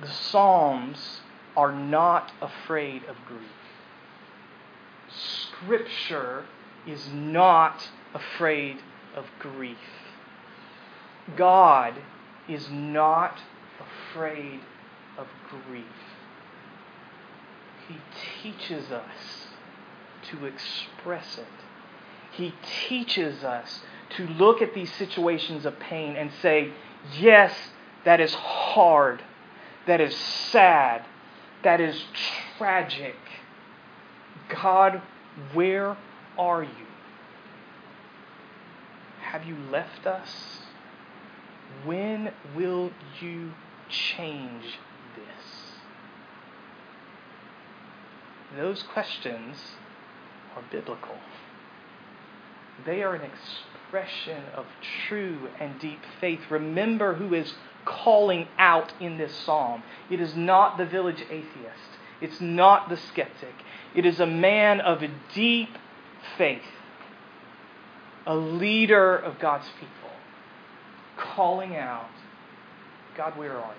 The 0.00 0.08
Psalms 0.08 1.20
are 1.56 1.70
not 1.70 2.32
afraid 2.42 3.04
of 3.04 3.14
grief. 3.28 3.42
Scripture 5.08 6.44
is 6.84 7.10
not 7.12 7.88
afraid 8.12 8.78
of 9.14 9.26
grief. 9.38 9.78
God 11.36 11.94
is 12.48 12.68
not 12.72 13.38
afraid 13.78 14.58
of 15.16 15.28
grief. 15.48 15.86
He 17.88 17.96
teaches 18.42 18.90
us 18.90 19.46
to 20.30 20.46
express 20.46 21.38
it. 21.38 21.46
He 22.32 22.54
teaches 22.88 23.44
us 23.44 23.80
to 24.16 24.26
look 24.26 24.62
at 24.62 24.74
these 24.74 24.92
situations 24.92 25.66
of 25.66 25.78
pain 25.78 26.16
and 26.16 26.30
say, 26.40 26.72
yes, 27.18 27.54
that 28.04 28.20
is 28.20 28.34
hard. 28.34 29.22
That 29.86 30.00
is 30.00 30.16
sad. 30.16 31.04
That 31.64 31.80
is 31.80 32.02
tragic. 32.58 33.16
God, 34.48 35.02
where 35.52 35.96
are 36.38 36.62
you? 36.62 36.86
Have 39.20 39.44
you 39.44 39.56
left 39.70 40.06
us? 40.06 40.58
When 41.84 42.32
will 42.54 42.90
you 43.20 43.52
change 43.88 44.78
this? 45.16 45.72
Those 48.56 48.82
questions 48.82 49.56
are 50.54 50.62
biblical. 50.70 51.16
They 52.84 53.02
are 53.02 53.14
an 53.14 53.22
expression 53.22 54.42
of 54.54 54.66
true 55.08 55.48
and 55.58 55.78
deep 55.78 56.00
faith. 56.20 56.40
Remember 56.50 57.14
who 57.14 57.34
is 57.34 57.54
calling 57.84 58.48
out 58.58 58.92
in 59.00 59.18
this 59.18 59.34
psalm. 59.34 59.82
It 60.10 60.20
is 60.20 60.36
not 60.36 60.78
the 60.78 60.86
village 60.86 61.22
atheist, 61.30 61.98
it's 62.20 62.40
not 62.40 62.88
the 62.88 62.96
skeptic. 62.96 63.54
It 63.94 64.06
is 64.06 64.20
a 64.20 64.26
man 64.26 64.80
of 64.80 65.02
a 65.02 65.10
deep 65.34 65.76
faith, 66.38 66.62
a 68.26 68.34
leader 68.34 69.16
of 69.16 69.38
God's 69.38 69.68
people, 69.78 70.10
calling 71.18 71.76
out, 71.76 72.08
God, 73.16 73.36
where 73.36 73.58
are 73.58 73.74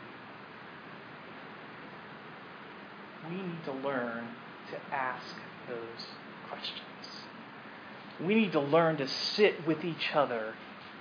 you? 3.29 3.35
We 3.35 3.41
need 3.41 3.63
to 3.65 3.71
learn 3.71 4.27
to 4.73 4.95
ask 4.95 5.35
those 5.67 6.07
questions. 6.49 6.81
We 8.23 8.35
need 8.35 8.51
to 8.53 8.59
learn 8.59 8.97
to 8.97 9.07
sit 9.07 9.65
with 9.65 9.83
each 9.83 10.13
other 10.13 10.53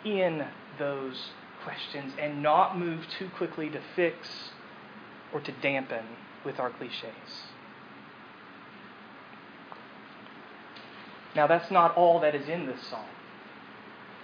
in 0.04 0.46
those 0.78 1.30
questions 1.64 2.12
and 2.18 2.42
not 2.42 2.78
move 2.78 3.06
too 3.18 3.28
quickly 3.36 3.68
to 3.70 3.80
fix 3.94 4.50
or 5.32 5.40
to 5.40 5.52
dampen 5.62 6.04
with 6.44 6.58
our 6.58 6.70
cliches. 6.70 7.46
Now, 11.34 11.46
that's 11.46 11.70
not 11.70 11.96
all 11.96 12.20
that 12.20 12.34
is 12.34 12.48
in 12.48 12.66
this 12.66 12.80
song. 12.88 13.06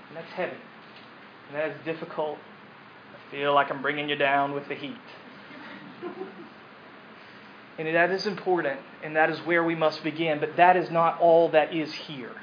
And 0.08 0.16
that's 0.16 0.32
heavy. 0.32 0.56
And 1.48 1.56
that 1.56 1.70
is 1.70 1.76
difficult. 1.84 2.36
I 2.36 3.30
feel 3.30 3.54
like 3.54 3.70
I'm 3.70 3.80
bringing 3.80 4.08
you 4.08 4.16
down 4.16 4.52
with 4.52 4.68
the 4.68 4.74
heat. 4.74 4.96
And 7.78 7.94
that 7.94 8.10
is 8.10 8.26
important, 8.26 8.80
and 9.04 9.14
that 9.14 9.30
is 9.30 9.38
where 9.40 9.62
we 9.62 9.76
must 9.76 10.02
begin, 10.02 10.40
but 10.40 10.56
that 10.56 10.76
is 10.76 10.90
not 10.90 11.20
all 11.20 11.50
that 11.50 11.72
is 11.72 11.92
here. 11.92 12.34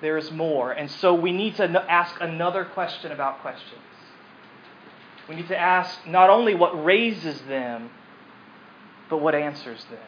There 0.00 0.18
is 0.18 0.30
more. 0.30 0.72
And 0.72 0.90
so 0.90 1.14
we 1.14 1.32
need 1.32 1.56
to 1.56 1.64
ask 1.88 2.20
another 2.20 2.64
question 2.64 3.12
about 3.12 3.40
questions. 3.40 3.80
We 5.28 5.36
need 5.36 5.48
to 5.48 5.58
ask 5.58 6.06
not 6.06 6.30
only 6.30 6.54
what 6.54 6.84
raises 6.84 7.40
them, 7.42 7.90
but 9.08 9.18
what 9.18 9.34
answers 9.34 9.84
them. 9.84 9.98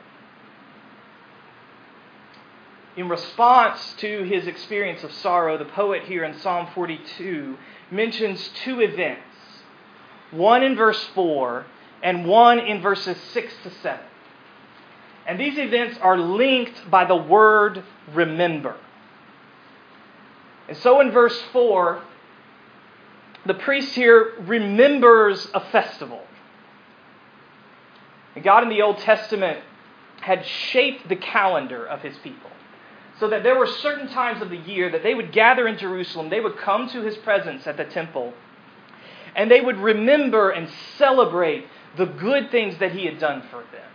In 2.96 3.08
response 3.08 3.94
to 3.98 4.24
his 4.24 4.48
experience 4.48 5.04
of 5.04 5.12
sorrow, 5.12 5.56
the 5.56 5.64
poet 5.64 6.02
here 6.02 6.24
in 6.24 6.36
Psalm 6.40 6.66
42 6.74 7.56
mentions 7.92 8.50
two 8.64 8.80
events 8.80 9.22
one 10.30 10.62
in 10.62 10.76
verse 10.76 11.02
4 11.14 11.64
and 12.02 12.26
one 12.26 12.58
in 12.58 12.80
verses 12.80 13.16
6 13.32 13.52
to 13.64 13.70
7. 13.70 14.00
And 15.26 15.38
these 15.38 15.58
events 15.58 15.98
are 16.00 16.18
linked 16.18 16.90
by 16.90 17.04
the 17.04 17.16
word 17.16 17.82
remember. 18.14 18.76
And 20.68 20.76
so 20.78 21.00
in 21.00 21.10
verse 21.10 21.38
4, 21.52 22.02
the 23.46 23.54
priest 23.54 23.94
here 23.94 24.34
remembers 24.40 25.48
a 25.54 25.60
festival. 25.60 26.22
And 28.34 28.44
God 28.44 28.62
in 28.62 28.68
the 28.68 28.82
Old 28.82 28.98
Testament 28.98 29.60
had 30.20 30.44
shaped 30.44 31.08
the 31.08 31.16
calendar 31.16 31.86
of 31.86 32.02
his 32.02 32.16
people 32.18 32.50
so 33.18 33.28
that 33.28 33.42
there 33.42 33.58
were 33.58 33.66
certain 33.66 34.08
times 34.08 34.42
of 34.42 34.50
the 34.50 34.56
year 34.56 34.90
that 34.90 35.02
they 35.02 35.14
would 35.14 35.32
gather 35.32 35.66
in 35.66 35.76
Jerusalem, 35.76 36.30
they 36.30 36.40
would 36.40 36.56
come 36.58 36.88
to 36.90 37.02
his 37.02 37.16
presence 37.16 37.66
at 37.66 37.76
the 37.76 37.84
temple, 37.84 38.32
and 39.34 39.50
they 39.50 39.60
would 39.60 39.78
remember 39.78 40.50
and 40.50 40.68
celebrate 40.96 41.66
the 41.98 42.06
good 42.06 42.50
things 42.50 42.78
that 42.78 42.92
he 42.92 43.04
had 43.04 43.18
done 43.18 43.42
for 43.50 43.58
them. 43.72 43.90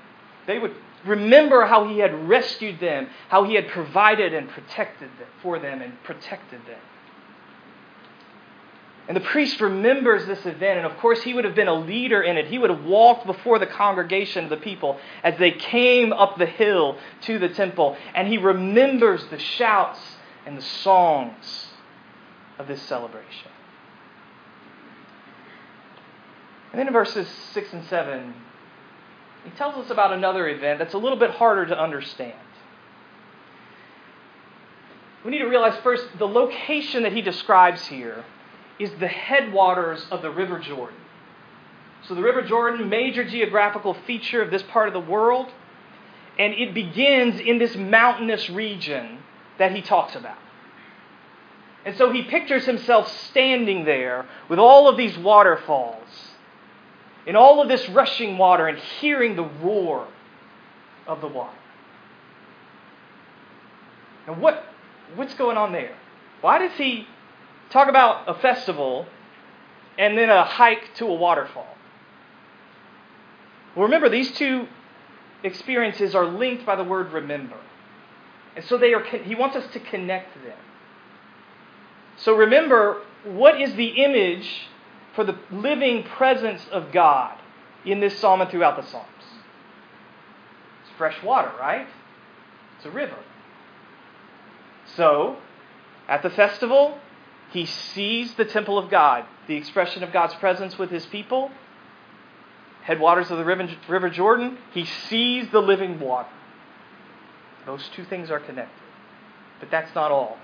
They 0.45 0.59
would 0.59 0.75
remember 1.05 1.65
how 1.65 1.87
he 1.87 1.99
had 1.99 2.27
rescued 2.27 2.79
them, 2.79 3.07
how 3.29 3.43
he 3.43 3.55
had 3.55 3.67
provided 3.69 4.33
and 4.33 4.49
protected 4.49 5.09
them 5.17 5.27
for 5.41 5.59
them 5.59 5.81
and 5.81 6.01
protected 6.03 6.59
them. 6.67 6.79
And 9.07 9.17
the 9.17 9.21
priest 9.21 9.59
remembers 9.59 10.25
this 10.25 10.45
event, 10.45 10.77
and 10.77 10.85
of 10.85 10.97
course, 10.99 11.21
he 11.23 11.33
would 11.33 11.43
have 11.43 11.55
been 11.55 11.67
a 11.67 11.73
leader 11.73 12.21
in 12.21 12.37
it. 12.37 12.47
He 12.47 12.57
would 12.57 12.69
have 12.69 12.85
walked 12.85 13.25
before 13.25 13.59
the 13.59 13.67
congregation 13.67 14.45
of 14.45 14.49
the 14.49 14.57
people 14.57 14.97
as 15.23 15.37
they 15.37 15.51
came 15.51 16.13
up 16.13 16.37
the 16.37 16.45
hill 16.45 16.97
to 17.23 17.37
the 17.37 17.49
temple, 17.49 17.97
and 18.15 18.29
he 18.29 18.37
remembers 18.37 19.25
the 19.25 19.39
shouts 19.39 19.99
and 20.45 20.57
the 20.57 20.61
songs 20.61 21.67
of 22.57 22.67
this 22.67 22.81
celebration. 22.83 23.51
And 26.73 26.79
then 26.79 26.87
in 26.87 26.93
verses 26.93 27.27
6 27.53 27.71
and 27.71 27.85
7, 27.85 28.33
he 29.45 29.51
tells 29.51 29.75
us 29.75 29.91
about 29.91 30.11
another 30.11 30.49
event 30.49 30.79
that's 30.79 30.95
a 30.95 30.97
little 30.97 31.19
bit 31.19 31.29
harder 31.29 31.67
to 31.67 31.79
understand. 31.79 32.33
We 35.23 35.29
need 35.29 35.37
to 35.37 35.47
realize 35.47 35.79
first 35.83 36.03
the 36.17 36.27
location 36.27 37.03
that 37.03 37.13
he 37.13 37.21
describes 37.21 37.85
here 37.85 38.25
is 38.79 38.89
the 38.99 39.07
headwaters 39.07 40.03
of 40.09 40.23
the 40.23 40.31
River 40.31 40.57
Jordan. 40.57 40.97
So, 42.07 42.15
the 42.15 42.23
River 42.23 42.41
Jordan, 42.41 42.89
major 42.89 43.23
geographical 43.23 43.93
feature 43.93 44.41
of 44.41 44.49
this 44.49 44.63
part 44.63 44.87
of 44.87 44.93
the 44.93 44.99
world, 44.99 45.49
and 46.39 46.53
it 46.53 46.73
begins 46.73 47.39
in 47.39 47.59
this 47.59 47.75
mountainous 47.77 48.49
region 48.49 49.19
that 49.59 49.73
he 49.73 49.83
talks 49.83 50.15
about. 50.15 50.39
And 51.85 51.95
so 51.97 52.11
he 52.11 52.23
pictures 52.23 52.65
himself 52.65 53.07
standing 53.29 53.85
there 53.85 54.25
with 54.49 54.57
all 54.57 54.87
of 54.89 54.97
these 54.97 55.17
waterfalls 55.17 56.32
in 57.25 57.35
all 57.35 57.61
of 57.61 57.67
this 57.67 57.87
rushing 57.89 58.37
water 58.37 58.67
and 58.67 58.77
hearing 58.77 59.35
the 59.35 59.43
roar 59.43 60.07
of 61.07 61.21
the 61.21 61.27
water. 61.27 61.57
Now, 64.27 64.33
what, 64.35 64.63
what's 65.15 65.33
going 65.33 65.57
on 65.57 65.71
there? 65.71 65.95
Why 66.41 66.59
does 66.59 66.73
he 66.77 67.07
talk 67.69 67.87
about 67.89 68.27
a 68.27 68.33
festival 68.35 69.05
and 69.97 70.17
then 70.17 70.29
a 70.29 70.43
hike 70.43 70.93
to 70.95 71.05
a 71.05 71.13
waterfall? 71.13 71.77
Well, 73.75 73.85
remember, 73.85 74.09
these 74.09 74.31
two 74.31 74.67
experiences 75.43 76.15
are 76.15 76.25
linked 76.25 76.65
by 76.65 76.75
the 76.75 76.83
word 76.83 77.11
remember. 77.11 77.57
And 78.55 78.63
so 78.65 78.77
they 78.77 78.93
are, 78.93 79.03
he 79.03 79.35
wants 79.35 79.55
us 79.55 79.65
to 79.73 79.79
connect 79.79 80.33
them. 80.43 80.57
So 82.17 82.35
remember, 82.35 83.01
what 83.23 83.59
is 83.59 83.73
the 83.75 83.87
image 83.87 84.67
for 85.15 85.23
the 85.23 85.37
living 85.51 86.03
presence 86.03 86.65
of 86.71 86.91
God. 86.91 87.37
in 87.85 87.99
this 87.99 88.17
psalm 88.17 88.39
and 88.39 88.49
throughout 88.49 88.77
the 88.77 88.89
Psalms? 88.89 89.07
It's 90.81 90.97
fresh 90.97 91.21
water, 91.21 91.51
right? 91.59 91.85
It's 92.77 92.85
a 92.85 92.91
river. 92.91 93.17
So, 94.95 95.37
at 96.07 96.23
the 96.23 96.29
festival, 96.29 96.97
he 97.51 97.65
sees 97.65 98.35
the 98.35 98.45
temple 98.45 98.77
of 98.77 98.89
God, 98.89 99.25
the 99.47 99.55
expression 99.55 100.01
of 100.03 100.13
God's 100.13 100.33
presence 100.35 100.77
with 100.77 100.89
his 100.89 101.05
people. 101.05 101.51
Headwaters 102.83 103.31
of 103.31 103.37
the 103.37 103.45
River 103.45 104.09
Jordan, 104.09 104.57
he 104.73 104.85
sees 104.85 105.49
the 105.51 105.61
living 105.61 105.99
water. 105.99 106.29
Those 107.65 107.89
two 107.95 108.03
things 108.03 108.29
are 108.29 108.39
connected. 108.39 108.81
But 109.59 109.71
that's 109.71 109.93
not 109.95 110.11
all. 110.11 110.37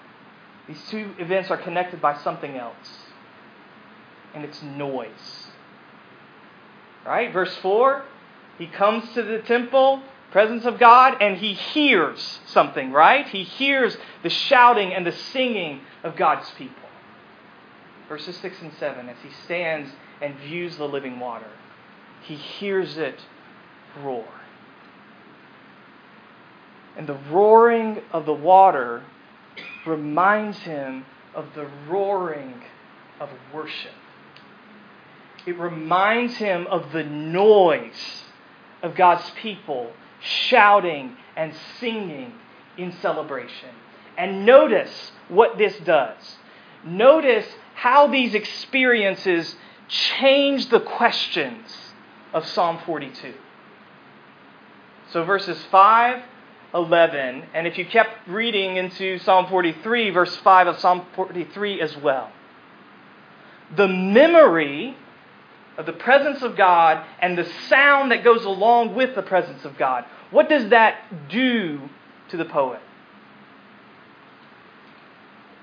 These 0.68 0.82
two 0.90 1.14
events 1.18 1.50
are 1.50 1.58
connected 1.58 2.02
by 2.02 2.18
something 2.18 2.56
else, 2.56 3.09
and 4.34 4.44
it's 4.44 4.62
noise. 4.62 5.48
Right? 7.06 7.32
Verse 7.32 7.56
4 7.58 8.04
He 8.58 8.68
comes 8.68 9.10
to 9.14 9.24
the 9.24 9.40
temple, 9.40 10.02
presence 10.32 10.66
of 10.66 10.80
God, 10.80 11.22
and 11.22 11.38
he 11.38 11.54
hears 11.54 12.40
something, 12.46 12.92
right? 12.92 13.28
He 13.28 13.44
hears 13.44 13.98
the 14.24 14.30
shouting 14.30 14.94
and 14.94 15.06
the 15.06 15.12
singing 15.12 15.82
of 16.04 16.16
God's 16.16 16.50
people. 16.52 16.76
Verses 18.08 18.38
6 18.38 18.62
and 18.62 18.74
7 18.74 19.08
as 19.08 19.18
he 19.24 19.30
stands 19.46 19.92
and 20.22 20.36
views 20.40 20.78
the 20.78 20.88
living 20.88 21.20
water, 21.20 21.50
he 22.24 22.36
hears 22.36 22.98
it 22.98 23.22
roar. 24.04 24.28
And 26.98 27.08
the 27.08 27.18
roaring 27.32 28.02
of 28.12 28.26
the 28.26 28.34
water 28.34 29.04
reminds 29.86 30.58
him 30.60 31.06
of 31.34 31.46
the 31.56 31.68
roaring 31.88 32.62
of 33.20 33.30
worship. 33.54 33.94
It 35.50 35.58
reminds 35.58 36.36
him 36.36 36.68
of 36.68 36.92
the 36.92 37.04
noise 37.04 38.24
of 38.84 38.94
God's 38.94 39.28
people 39.32 39.92
shouting 40.22 41.18
and 41.36 41.56
singing 41.80 42.34
in 42.78 42.92
celebration. 43.02 43.70
And 44.16 44.46
notice 44.46 45.12
what 45.28 45.58
this 45.58 45.76
does. 45.80 46.38
Notice 46.86 47.48
how 47.74 48.06
these 48.06 48.36
experiences 48.36 49.56
change 49.88 50.70
the 50.70 50.82
questions 50.82 51.94
of 52.32 52.46
Psalm 52.46 52.78
42. 52.86 53.34
So, 55.12 55.24
verses 55.24 55.60
5 55.72 56.22
11. 56.76 57.44
And 57.56 57.66
if 57.66 57.80
you 57.80 57.88
kept 57.88 58.28
reading 58.28 58.78
into 58.78 59.18
Psalm 59.18 59.48
43, 59.48 60.12
verse 60.12 60.36
5 60.36 60.68
of 60.68 60.78
Psalm 60.78 61.08
43 61.16 61.82
as 61.82 61.98
well, 61.98 62.32
the 63.76 63.88
memory 63.88 64.96
of 65.80 65.88
the 65.88 65.94
presence 65.94 66.44
of 66.44 66.56
God 66.56 67.04
and 67.20 67.36
the 67.36 67.50
sound 67.68 68.12
that 68.12 68.24
goes 68.24 68.46
along 68.46 68.94
with 68.94 69.16
the 69.16 69.24
presence 69.24 69.66
of 69.66 69.78
God, 69.78 70.06
what 70.30 70.48
does 70.48 70.70
that 70.70 71.30
do 71.30 71.90
to 72.30 72.38
the 72.38 72.46
poet? 72.46 72.82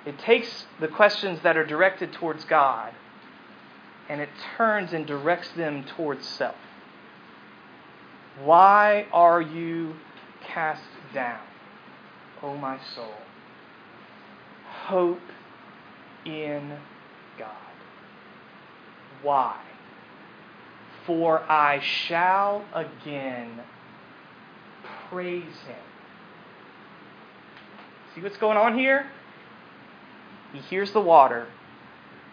It 0.05 0.19
takes 0.19 0.67
the 0.81 0.89
questions 0.89 1.41
that 1.43 1.57
are 1.57 1.67
directed 1.67 2.13
towards 2.13 2.45
God 2.45 2.93
and 4.09 4.21
it 4.21 4.31
turns 4.57 4.93
and 4.93 5.07
directs 5.07 5.51
them 5.51 5.85
towards 5.85 6.27
self. 6.27 6.57
Why 8.43 9.07
are 9.13 9.41
you 9.41 9.97
cast 10.47 10.83
down, 11.13 11.41
O 12.43 12.57
my 12.57 12.79
soul. 12.95 13.15
Hope 14.87 15.21
in 16.25 16.77
God. 17.39 17.51
Why? 19.23 19.61
For 21.07 21.40
I 21.51 21.81
shall 21.81 22.64
again 22.75 23.61
praise 25.09 25.45
him. 25.66 25.77
See 28.14 28.21
what's 28.21 28.37
going 28.38 28.57
on 28.57 28.79
here? 28.79 29.07
He 30.53 30.59
hears 30.59 30.92
the 30.92 31.01
water. 31.01 31.47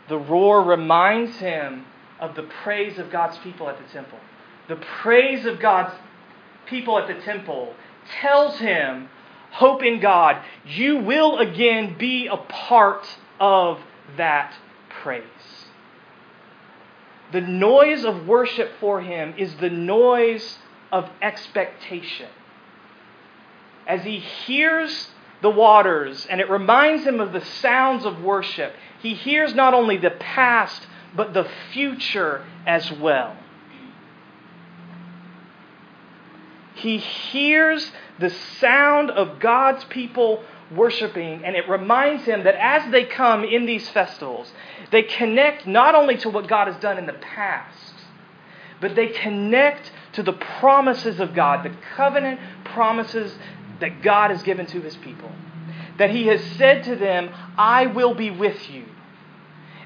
The 0.10 0.18
roar 0.18 0.64
reminds 0.64 1.38
him 1.38 1.86
of 2.20 2.36
the 2.36 2.44
praise 2.64 2.98
of 2.98 3.12
God's 3.12 3.38
people 3.40 3.70
at 3.70 3.78
the 3.78 3.92
temple. 3.92 4.20
The 4.68 4.78
praise 5.02 5.46
of 5.46 5.60
God's 5.60 5.94
people 6.66 6.98
at 6.98 7.08
the 7.08 7.22
temple 7.22 7.76
tells 8.22 8.58
him, 8.60 9.10
Hope 9.52 9.84
in 9.84 10.00
God, 10.00 10.42
you 10.66 10.98
will 10.98 11.38
again 11.38 11.96
be 11.98 12.28
a 12.28 12.38
part 12.38 13.06
of 13.40 13.80
that 14.18 14.54
praise. 15.04 15.24
The 17.34 17.42
noise 17.42 18.06
of 18.06 18.28
worship 18.28 18.74
for 18.80 19.02
him 19.02 19.34
is 19.38 19.56
the 19.56 19.72
noise 19.72 20.60
of 20.92 21.10
expectation. 21.20 22.30
As 23.88 24.04
he 24.04 24.20
hears 24.20 25.10
the 25.42 25.50
waters 25.50 26.28
and 26.28 26.40
it 26.40 26.50
reminds 26.50 27.06
him 27.06 27.20
of 27.20 27.34
the 27.34 27.44
sounds 27.44 28.06
of 28.06 28.22
worship, 28.22 28.76
he 29.02 29.16
hears 29.16 29.56
not 29.56 29.74
only 29.74 29.98
the 29.98 30.12
past, 30.12 30.88
but 31.16 31.34
the 31.34 31.48
future 31.72 32.46
as 32.68 32.92
well. 32.92 33.36
He 36.76 37.00
hears 37.00 37.92
the 38.20 38.30
sound 38.30 39.10
of 39.10 39.40
God's 39.40 39.84
people 39.86 40.44
worshiping, 40.76 41.44
and 41.44 41.56
it 41.56 41.68
reminds 41.70 42.26
him 42.26 42.44
that 42.44 42.56
as 42.56 42.92
they 42.92 43.06
come 43.06 43.44
in 43.44 43.66
these 43.66 43.90
festivals, 43.90 44.52
they 44.92 45.04
connect 45.04 45.68
not 45.68 45.96
only 45.96 46.18
to 46.18 46.30
what 46.30 46.48
God 46.48 46.68
has 46.68 46.78
done 46.78 46.98
in 46.98 47.06
the 47.06 47.14
past, 47.14 47.94
but 48.82 48.96
they 48.96 49.08
connect 49.08 49.92
to 50.14 50.24
the 50.24 50.34
promises 50.34 51.20
of 51.20 51.34
God, 51.34 51.64
the 51.64 51.76
covenant 51.96 52.40
promises 52.66 53.34
that 53.80 54.02
God 54.02 54.32
has 54.32 54.44
given 54.44 54.66
to 54.68 54.82
his 54.82 54.96
people. 54.98 55.32
That 55.98 56.10
he 56.10 56.28
has 56.28 56.42
said 56.58 56.84
to 56.84 56.96
them, 56.96 57.30
I 57.58 57.88
will 57.88 58.14
be 58.14 58.32
with 58.32 58.70
you. 58.70 58.86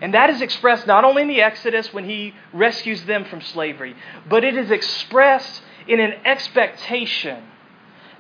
And 0.02 0.14
that 0.14 0.30
is 0.30 0.42
expressed 0.42 0.86
not 0.88 1.04
only 1.04 1.24
in 1.24 1.28
the 1.28 1.42
Exodus 1.42 1.92
when 1.94 2.06
he 2.06 2.34
rescues 2.54 3.04
them 3.06 3.26
from 3.26 3.42
slavery, 3.42 3.96
but 4.30 4.44
it 4.44 4.56
is 4.56 4.72
expressed 4.72 5.62
in 5.88 6.00
an 6.00 6.14
expectation 6.26 7.44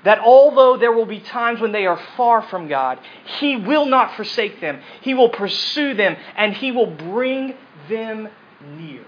that 0.07 0.19
although 0.19 0.77
there 0.77 0.93
will 0.93 1.05
be 1.05 1.19
times 1.19 1.59
when 1.59 1.73
they 1.73 1.85
are 1.85 1.99
far 2.15 2.41
from 2.41 2.69
God, 2.69 2.97
He 3.39 3.57
will 3.57 3.85
not 3.85 4.15
forsake 4.15 4.61
them. 4.61 4.79
He 5.01 5.13
will 5.13 5.27
pursue 5.27 5.95
them 5.95 6.15
and 6.37 6.53
He 6.53 6.71
will 6.71 6.87
bring 6.87 7.55
them 7.89 8.29
near. 8.77 9.03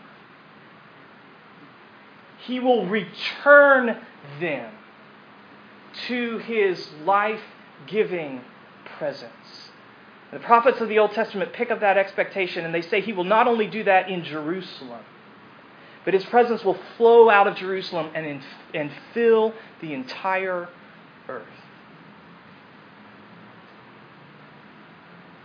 He 2.39 2.59
will 2.59 2.85
return 2.87 3.97
them 4.41 4.73
to 6.07 6.39
His 6.39 6.89
life 7.05 7.43
giving 7.87 8.41
presence. 8.97 9.31
The 10.33 10.39
prophets 10.39 10.81
of 10.81 10.89
the 10.89 10.99
Old 10.99 11.13
Testament 11.13 11.53
pick 11.53 11.71
up 11.71 11.79
that 11.79 11.97
expectation 11.97 12.65
and 12.65 12.75
they 12.75 12.81
say 12.81 12.99
He 12.99 13.13
will 13.13 13.23
not 13.23 13.47
only 13.47 13.67
do 13.67 13.85
that 13.85 14.09
in 14.09 14.25
Jerusalem 14.25 15.05
but 16.05 16.13
his 16.13 16.25
presence 16.25 16.63
will 16.63 16.77
flow 16.97 17.29
out 17.29 17.45
of 17.45 17.55
Jerusalem 17.55 18.09
and, 18.15 18.25
in, 18.25 18.41
and 18.73 18.89
fill 19.13 19.53
the 19.81 19.93
entire 19.93 20.69
earth. 21.29 21.47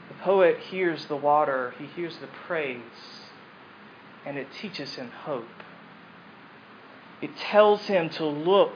The 0.09 0.15
poet 0.23 0.59
hears 0.59 1.07
the 1.07 1.17
water, 1.17 1.75
he 1.79 1.87
hears 1.87 2.19
the 2.19 2.29
praise, 2.47 2.81
and 4.25 4.39
it 4.39 4.49
teaches 4.61 4.95
him 4.95 5.11
hope. 5.11 5.49
It 7.21 7.37
tells 7.37 7.83
him 7.83 8.11
to 8.11 8.27
look 8.27 8.75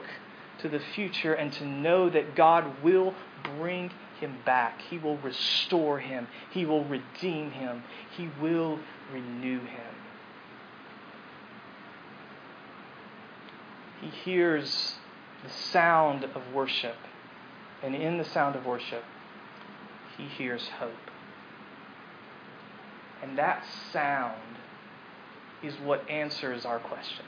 to 0.59 0.69
the 0.69 0.79
future 0.79 1.33
and 1.33 1.51
to 1.53 1.65
know 1.65 2.09
that 2.09 2.35
God 2.35 2.83
will 2.83 3.13
bring 3.57 3.91
him 4.19 4.37
back. 4.45 4.81
He 4.81 4.97
will 4.97 5.17
restore 5.17 5.99
him. 5.99 6.27
He 6.51 6.65
will 6.65 6.85
redeem 6.85 7.51
him. 7.51 7.83
He 8.15 8.29
will 8.41 8.79
renew 9.11 9.59
him. 9.59 9.95
he 14.01 14.07
hears 14.07 14.95
the 15.43 15.49
sound 15.49 16.23
of 16.23 16.53
worship. 16.53 16.97
And 17.81 17.95
in 17.95 18.17
the 18.17 18.25
sound 18.25 18.55
of 18.55 18.65
worship, 18.65 19.03
he 20.17 20.25
hears 20.25 20.67
hope. 20.79 20.91
And 23.21 23.37
that 23.37 23.63
sound 23.91 24.57
is 25.63 25.75
what 25.75 26.09
answers 26.09 26.65
our 26.65 26.79
questions. 26.79 27.27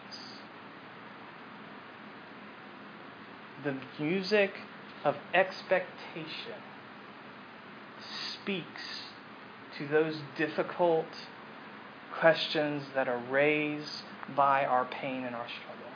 The 3.64 3.76
music 4.00 4.54
of 5.04 5.18
expectation 5.34 6.60
speaks 8.34 8.82
to 9.78 9.88
those 9.88 10.18
difficult 10.38 11.06
questions 12.14 12.84
that 12.96 13.08
are 13.08 13.22
raised 13.30 14.04
by 14.36 14.66
our 14.66 14.86
pain 14.86 15.24
and 15.24 15.36
our 15.36 15.48
struggle. 15.48 15.91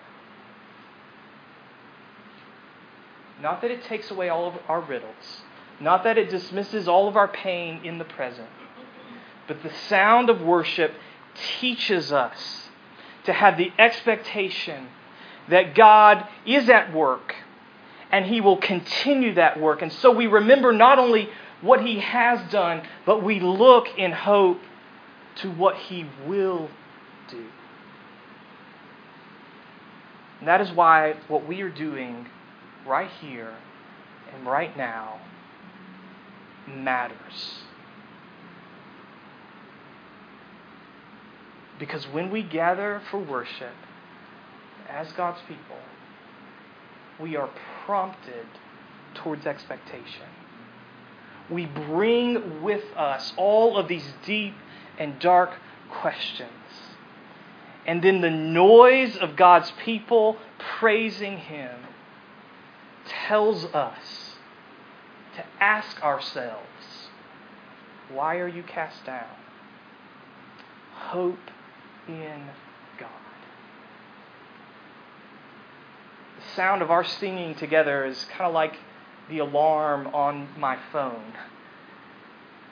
Not 3.41 3.61
that 3.61 3.71
it 3.71 3.83
takes 3.83 4.11
away 4.11 4.29
all 4.29 4.47
of 4.47 4.55
our 4.67 4.81
riddles, 4.81 5.41
not 5.79 6.03
that 6.03 6.17
it 6.17 6.29
dismisses 6.29 6.87
all 6.87 7.07
of 7.07 7.17
our 7.17 7.27
pain 7.27 7.81
in 7.83 7.97
the 7.97 8.05
present, 8.05 8.47
but 9.47 9.61
the 9.61 9.71
sound 9.89 10.29
of 10.29 10.41
worship 10.41 10.93
teaches 11.59 12.11
us 12.11 12.69
to 13.25 13.33
have 13.33 13.57
the 13.57 13.71
expectation 13.77 14.87
that 15.49 15.75
God 15.75 16.27
is 16.45 16.69
at 16.69 16.93
work 16.93 17.35
and 18.11 18.25
He 18.25 18.39
will 18.39 18.57
continue 18.57 19.33
that 19.35 19.59
work. 19.59 19.81
And 19.81 19.91
so 19.91 20.11
we 20.11 20.27
remember 20.27 20.71
not 20.71 20.99
only 20.99 21.29
what 21.61 21.81
He 21.81 21.99
has 21.99 22.39
done, 22.51 22.83
but 23.05 23.23
we 23.23 23.39
look 23.39 23.87
in 23.97 24.11
hope 24.11 24.61
to 25.37 25.51
what 25.51 25.75
He 25.75 26.07
will 26.25 26.69
do. 27.29 27.45
And 30.39 30.47
that 30.47 30.61
is 30.61 30.71
why 30.71 31.15
what 31.27 31.47
we 31.47 31.61
are 31.61 31.69
doing 31.69 32.27
right 32.85 33.09
here 33.21 33.53
and 34.33 34.45
right 34.45 34.75
now 34.77 35.19
matters. 36.67 37.63
Because 41.77 42.05
when 42.05 42.31
we 42.31 42.41
gather 42.41 43.01
for 43.11 43.19
worship 43.19 43.73
as 44.89 45.11
God's 45.13 45.41
people, 45.47 45.77
we 47.19 47.35
are 47.35 47.49
prompted 47.85 48.45
towards 49.13 49.45
expectation. 49.45 50.27
We 51.49 51.65
bring 51.65 52.61
with 52.63 52.83
us 52.95 53.33
all 53.37 53.77
of 53.77 53.87
these 53.87 54.07
deep 54.25 54.55
and 54.97 55.19
dark 55.19 55.51
questions. 55.91 56.49
And 57.85 58.03
then 58.03 58.21
the 58.21 58.31
noise 58.31 59.15
of 59.17 59.35
God's 59.35 59.71
people 59.83 60.37
praising 60.79 61.37
Him 61.37 61.71
tells 63.07 63.65
us 63.65 64.35
to 65.35 65.45
ask 65.59 66.01
ourselves, 66.01 67.09
why 68.09 68.37
are 68.37 68.47
you 68.47 68.63
cast 68.63 69.05
down? 69.05 69.27
Hope 70.93 71.51
in 72.07 72.49
God. 72.99 73.09
The 76.37 76.55
sound 76.55 76.81
of 76.81 76.91
our 76.91 77.03
singing 77.03 77.55
together 77.55 78.05
is 78.05 78.25
kind 78.25 78.47
of 78.47 78.53
like 78.53 78.77
the 79.29 79.39
alarm 79.39 80.07
on 80.07 80.47
my 80.57 80.77
phone 80.91 81.33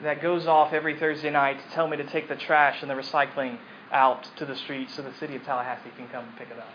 that 0.02 0.22
goes 0.22 0.46
off 0.46 0.72
every 0.72 0.98
Thursday 0.98 1.30
night 1.30 1.58
to 1.60 1.74
tell 1.74 1.88
me 1.88 1.96
to 1.96 2.04
take 2.04 2.28
the 2.28 2.36
trash 2.36 2.82
and 2.82 2.90
the 2.90 2.94
recycling 2.94 3.58
out 3.92 4.28
to 4.36 4.44
the 4.44 4.56
street 4.56 4.90
so 4.90 5.02
the 5.02 5.14
city 5.14 5.36
of 5.36 5.44
Tallahassee 5.44 5.90
can 5.96 6.08
come 6.08 6.24
and 6.24 6.36
pick 6.36 6.48
it 6.50 6.58
up. 6.58 6.68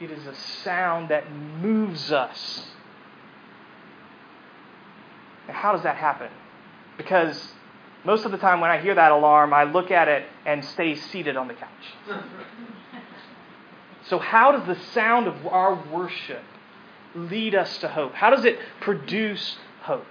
It 0.00 0.10
is 0.10 0.26
a 0.26 0.34
sound 0.64 1.10
that 1.10 1.30
moves 1.30 2.10
us. 2.10 2.64
Now, 5.46 5.54
how 5.54 5.72
does 5.72 5.82
that 5.82 5.96
happen? 5.96 6.30
Because 6.96 7.52
most 8.04 8.24
of 8.24 8.32
the 8.32 8.38
time 8.38 8.60
when 8.60 8.70
I 8.70 8.80
hear 8.80 8.94
that 8.94 9.12
alarm, 9.12 9.52
I 9.52 9.64
look 9.64 9.90
at 9.90 10.08
it 10.08 10.26
and 10.46 10.64
stay 10.64 10.96
seated 10.96 11.36
on 11.36 11.48
the 11.48 11.54
couch. 11.54 11.68
so, 14.08 14.18
how 14.18 14.52
does 14.52 14.66
the 14.66 14.82
sound 14.92 15.26
of 15.26 15.46
our 15.46 15.74
worship 15.74 16.44
lead 17.14 17.54
us 17.54 17.76
to 17.78 17.88
hope? 17.88 18.14
How 18.14 18.30
does 18.30 18.46
it 18.46 18.58
produce 18.80 19.58
hope? 19.82 20.06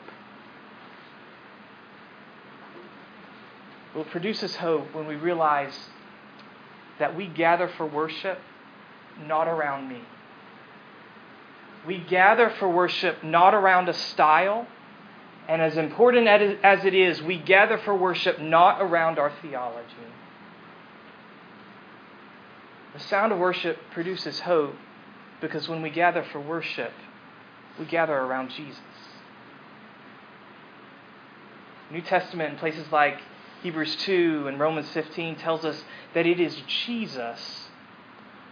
Well, 3.96 4.04
it 4.04 4.12
produces 4.12 4.56
hope 4.58 4.94
when 4.94 5.08
we 5.08 5.16
realize 5.16 5.74
that 7.00 7.16
we 7.16 7.26
gather 7.26 7.68
for 7.68 7.88
worship 7.88 8.38
not 9.26 9.48
around 9.48 9.90
me. 9.90 10.02
We 11.86 12.00
gather 12.00 12.50
for 12.50 12.70
worship 12.70 13.24
not 13.24 13.54
around 13.54 13.90
a 13.90 13.94
style 13.94 14.68
and 15.50 15.64
as 15.64 15.78
important 15.78 16.28
as 16.28 16.86
it 16.86 16.94
is, 16.94 17.24
we 17.24 17.40
gather 17.40 17.80
for 17.80 17.96
worship 17.96 18.40
not 18.40 18.84
around 18.84 19.18
our 19.18 19.32
theology. 19.42 19.96
The 22.94 23.00
sound 23.00 23.32
of 23.32 23.40
worship 23.40 23.80
produces 23.92 24.42
hope 24.42 24.76
because 25.42 25.68
when 25.68 25.82
we 25.82 25.90
gather 25.90 26.24
for 26.24 26.40
worship, 26.40 26.92
we 27.80 27.86
gather 27.86 28.14
around 28.14 28.52
Jesus. 28.52 28.80
New 31.90 32.02
Testament 32.02 32.54
in 32.54 32.60
places 32.60 32.86
like 32.92 33.20
Hebrews 33.64 33.96
2 33.96 34.46
and 34.48 34.60
Romans 34.60 34.90
15 34.92 35.38
tells 35.38 35.66
us 35.66 35.84
that 36.14 36.28
it 36.28 36.40
is 36.40 36.62
Jesus 36.86 37.69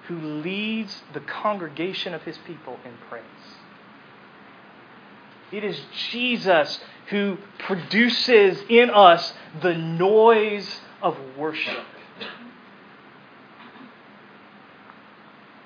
who 0.07 0.19
leads 0.19 1.03
the 1.13 1.19
congregation 1.19 2.13
of 2.13 2.23
his 2.23 2.37
people 2.39 2.79
in 2.85 2.93
praise. 3.09 3.23
It 5.51 5.63
is 5.63 5.79
Jesus 6.11 6.79
who 7.09 7.37
produces 7.59 8.61
in 8.69 8.89
us 8.89 9.33
the 9.61 9.73
noise 9.73 10.81
of 11.01 11.17
worship. 11.37 11.85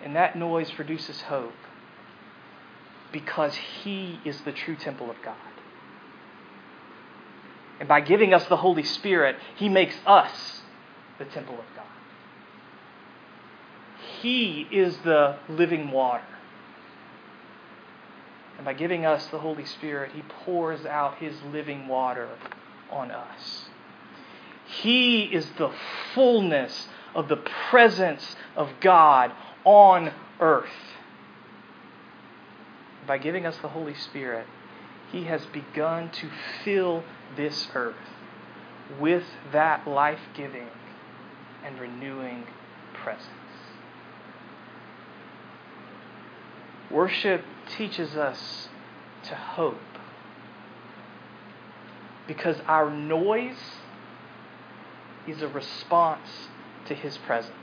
And 0.04 0.16
that 0.16 0.36
noise 0.36 0.70
produces 0.72 1.22
hope 1.22 1.54
because 3.12 3.56
He 3.56 4.20
is 4.26 4.42
the 4.42 4.52
true 4.52 4.76
temple 4.76 5.10
of 5.10 5.18
God. 5.24 5.36
And 7.80 7.88
by 7.88 8.02
giving 8.02 8.34
us 8.34 8.46
the 8.46 8.58
Holy 8.58 8.84
Spirit, 8.84 9.38
He 9.56 9.70
makes 9.70 9.96
us 10.06 10.62
the 11.18 11.26
temple 11.26 11.56
of 11.56 11.66
God. 11.76 11.86
He 14.22 14.68
is 14.72 14.98
the 15.00 15.38
living 15.50 15.92
water. 15.92 16.24
And 18.58 18.66
by 18.66 18.74
giving 18.74 19.06
us 19.06 19.26
the 19.28 19.40
Holy 19.40 19.66
Spirit, 19.66 20.12
He 20.14 20.22
pours 20.46 20.86
out 20.86 21.18
His 21.18 21.42
living 21.52 21.88
water 21.88 22.30
on 22.92 23.10
us. 23.10 23.66
He 24.66 25.24
is 25.24 25.48
the 25.58 25.72
fullness 26.14 26.88
of 27.16 27.28
the 27.28 27.38
presence 27.70 28.36
of 28.56 28.70
God 28.80 29.32
on 29.64 30.12
earth. 30.40 30.70
By 33.08 33.18
giving 33.18 33.46
us 33.48 33.58
the 33.58 33.70
Holy 33.70 33.96
Spirit, 33.96 34.46
He 35.12 35.24
has 35.24 35.46
begun 35.48 36.12
to 36.12 36.30
fill 36.64 37.04
this 37.36 37.70
earth 37.74 37.96
with 39.00 39.24
that 39.52 39.88
life 39.88 40.22
giving 40.36 40.68
and 41.66 41.80
renewing 41.80 42.46
presence. 42.94 43.41
Worship 46.92 47.44
teaches 47.78 48.16
us 48.16 48.70
to 49.24 49.36
hope 49.36 49.78
because 52.28 52.58
our 52.68 52.90
noise 52.90 53.60
is 55.28 55.42
a 55.42 55.48
response 55.48 56.28
to 56.88 56.94
His 56.94 57.18
presence. 57.20 57.56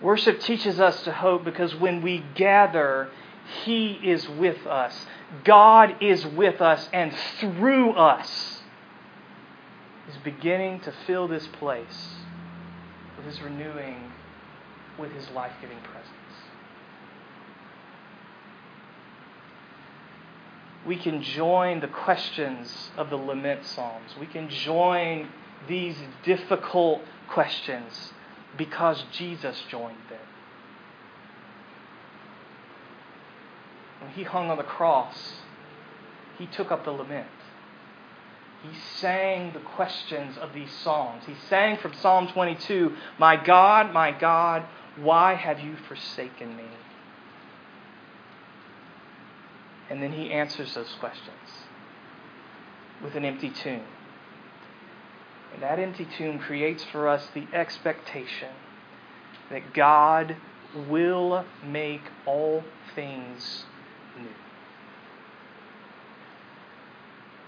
Worship 0.00 0.40
teaches 0.40 0.80
us 0.80 1.02
to 1.04 1.12
hope 1.12 1.44
because 1.44 1.74
when 1.74 2.02
we 2.02 2.24
gather, 2.34 3.08
He 3.64 3.92
is 3.92 4.28
with 4.28 4.66
us. 4.66 5.06
God 5.44 5.96
is 6.02 6.26
with 6.26 6.60
us, 6.60 6.88
and 6.92 7.12
through 7.40 7.92
us 7.92 8.62
is 10.08 10.16
beginning 10.22 10.80
to 10.80 10.92
fill 11.06 11.26
this 11.26 11.46
place 11.46 12.08
with 13.16 13.26
His 13.26 13.40
renewing, 13.40 14.12
with 14.98 15.10
His 15.12 15.28
life 15.30 15.52
giving 15.60 15.78
presence. 15.80 16.13
We 20.86 20.96
can 20.96 21.22
join 21.22 21.80
the 21.80 21.88
questions 21.88 22.90
of 22.96 23.10
the 23.10 23.16
lament 23.16 23.64
psalms. 23.64 24.14
We 24.18 24.26
can 24.26 24.48
join 24.48 25.28
these 25.66 25.96
difficult 26.24 27.00
questions 27.28 28.12
because 28.56 29.04
Jesus 29.12 29.62
joined 29.70 29.96
them. 30.10 30.18
When 34.00 34.10
he 34.12 34.24
hung 34.24 34.50
on 34.50 34.58
the 34.58 34.62
cross, 34.62 35.34
he 36.38 36.46
took 36.46 36.70
up 36.70 36.84
the 36.84 36.90
lament. 36.90 37.26
He 38.62 38.78
sang 38.98 39.52
the 39.52 39.60
questions 39.60 40.36
of 40.38 40.52
these 40.52 40.70
psalms. 40.70 41.24
He 41.26 41.34
sang 41.48 41.78
from 41.78 41.94
Psalm 41.94 42.28
22 42.28 42.94
My 43.18 43.36
God, 43.42 43.92
my 43.92 44.10
God, 44.10 44.64
why 44.96 45.34
have 45.34 45.60
you 45.60 45.76
forsaken 45.88 46.56
me? 46.56 46.64
And 49.94 50.02
then 50.02 50.10
he 50.10 50.32
answers 50.32 50.74
those 50.74 50.92
questions 50.98 51.62
with 53.00 53.14
an 53.14 53.24
empty 53.24 53.48
tomb. 53.48 53.84
And 55.52 55.62
that 55.62 55.78
empty 55.78 56.04
tomb 56.18 56.40
creates 56.40 56.82
for 56.82 57.06
us 57.06 57.28
the 57.32 57.46
expectation 57.52 58.48
that 59.52 59.72
God 59.72 60.34
will 60.88 61.44
make 61.64 62.00
all 62.26 62.64
things 62.96 63.66
new. 64.18 64.26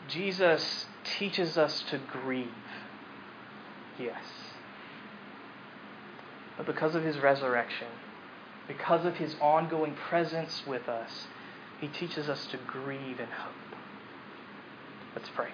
Jesus 0.07 0.87
teaches 1.03 1.59
us 1.59 1.83
to 1.91 1.99
grieve, 1.99 2.47
yes. 3.99 4.23
But 6.57 6.67
because 6.67 6.95
of 6.95 7.03
his 7.03 7.19
resurrection, 7.19 7.89
because 8.69 9.05
of 9.05 9.17
his 9.17 9.35
ongoing 9.41 9.97
presence 9.97 10.63
with 10.65 10.89
us, 10.89 11.27
he 11.81 11.89
teaches 11.89 12.29
us 12.29 12.47
to 12.51 12.59
grieve 12.67 13.21
in 13.21 13.27
hope. 13.27 13.55
Let's 15.15 15.29
pray. 15.35 15.51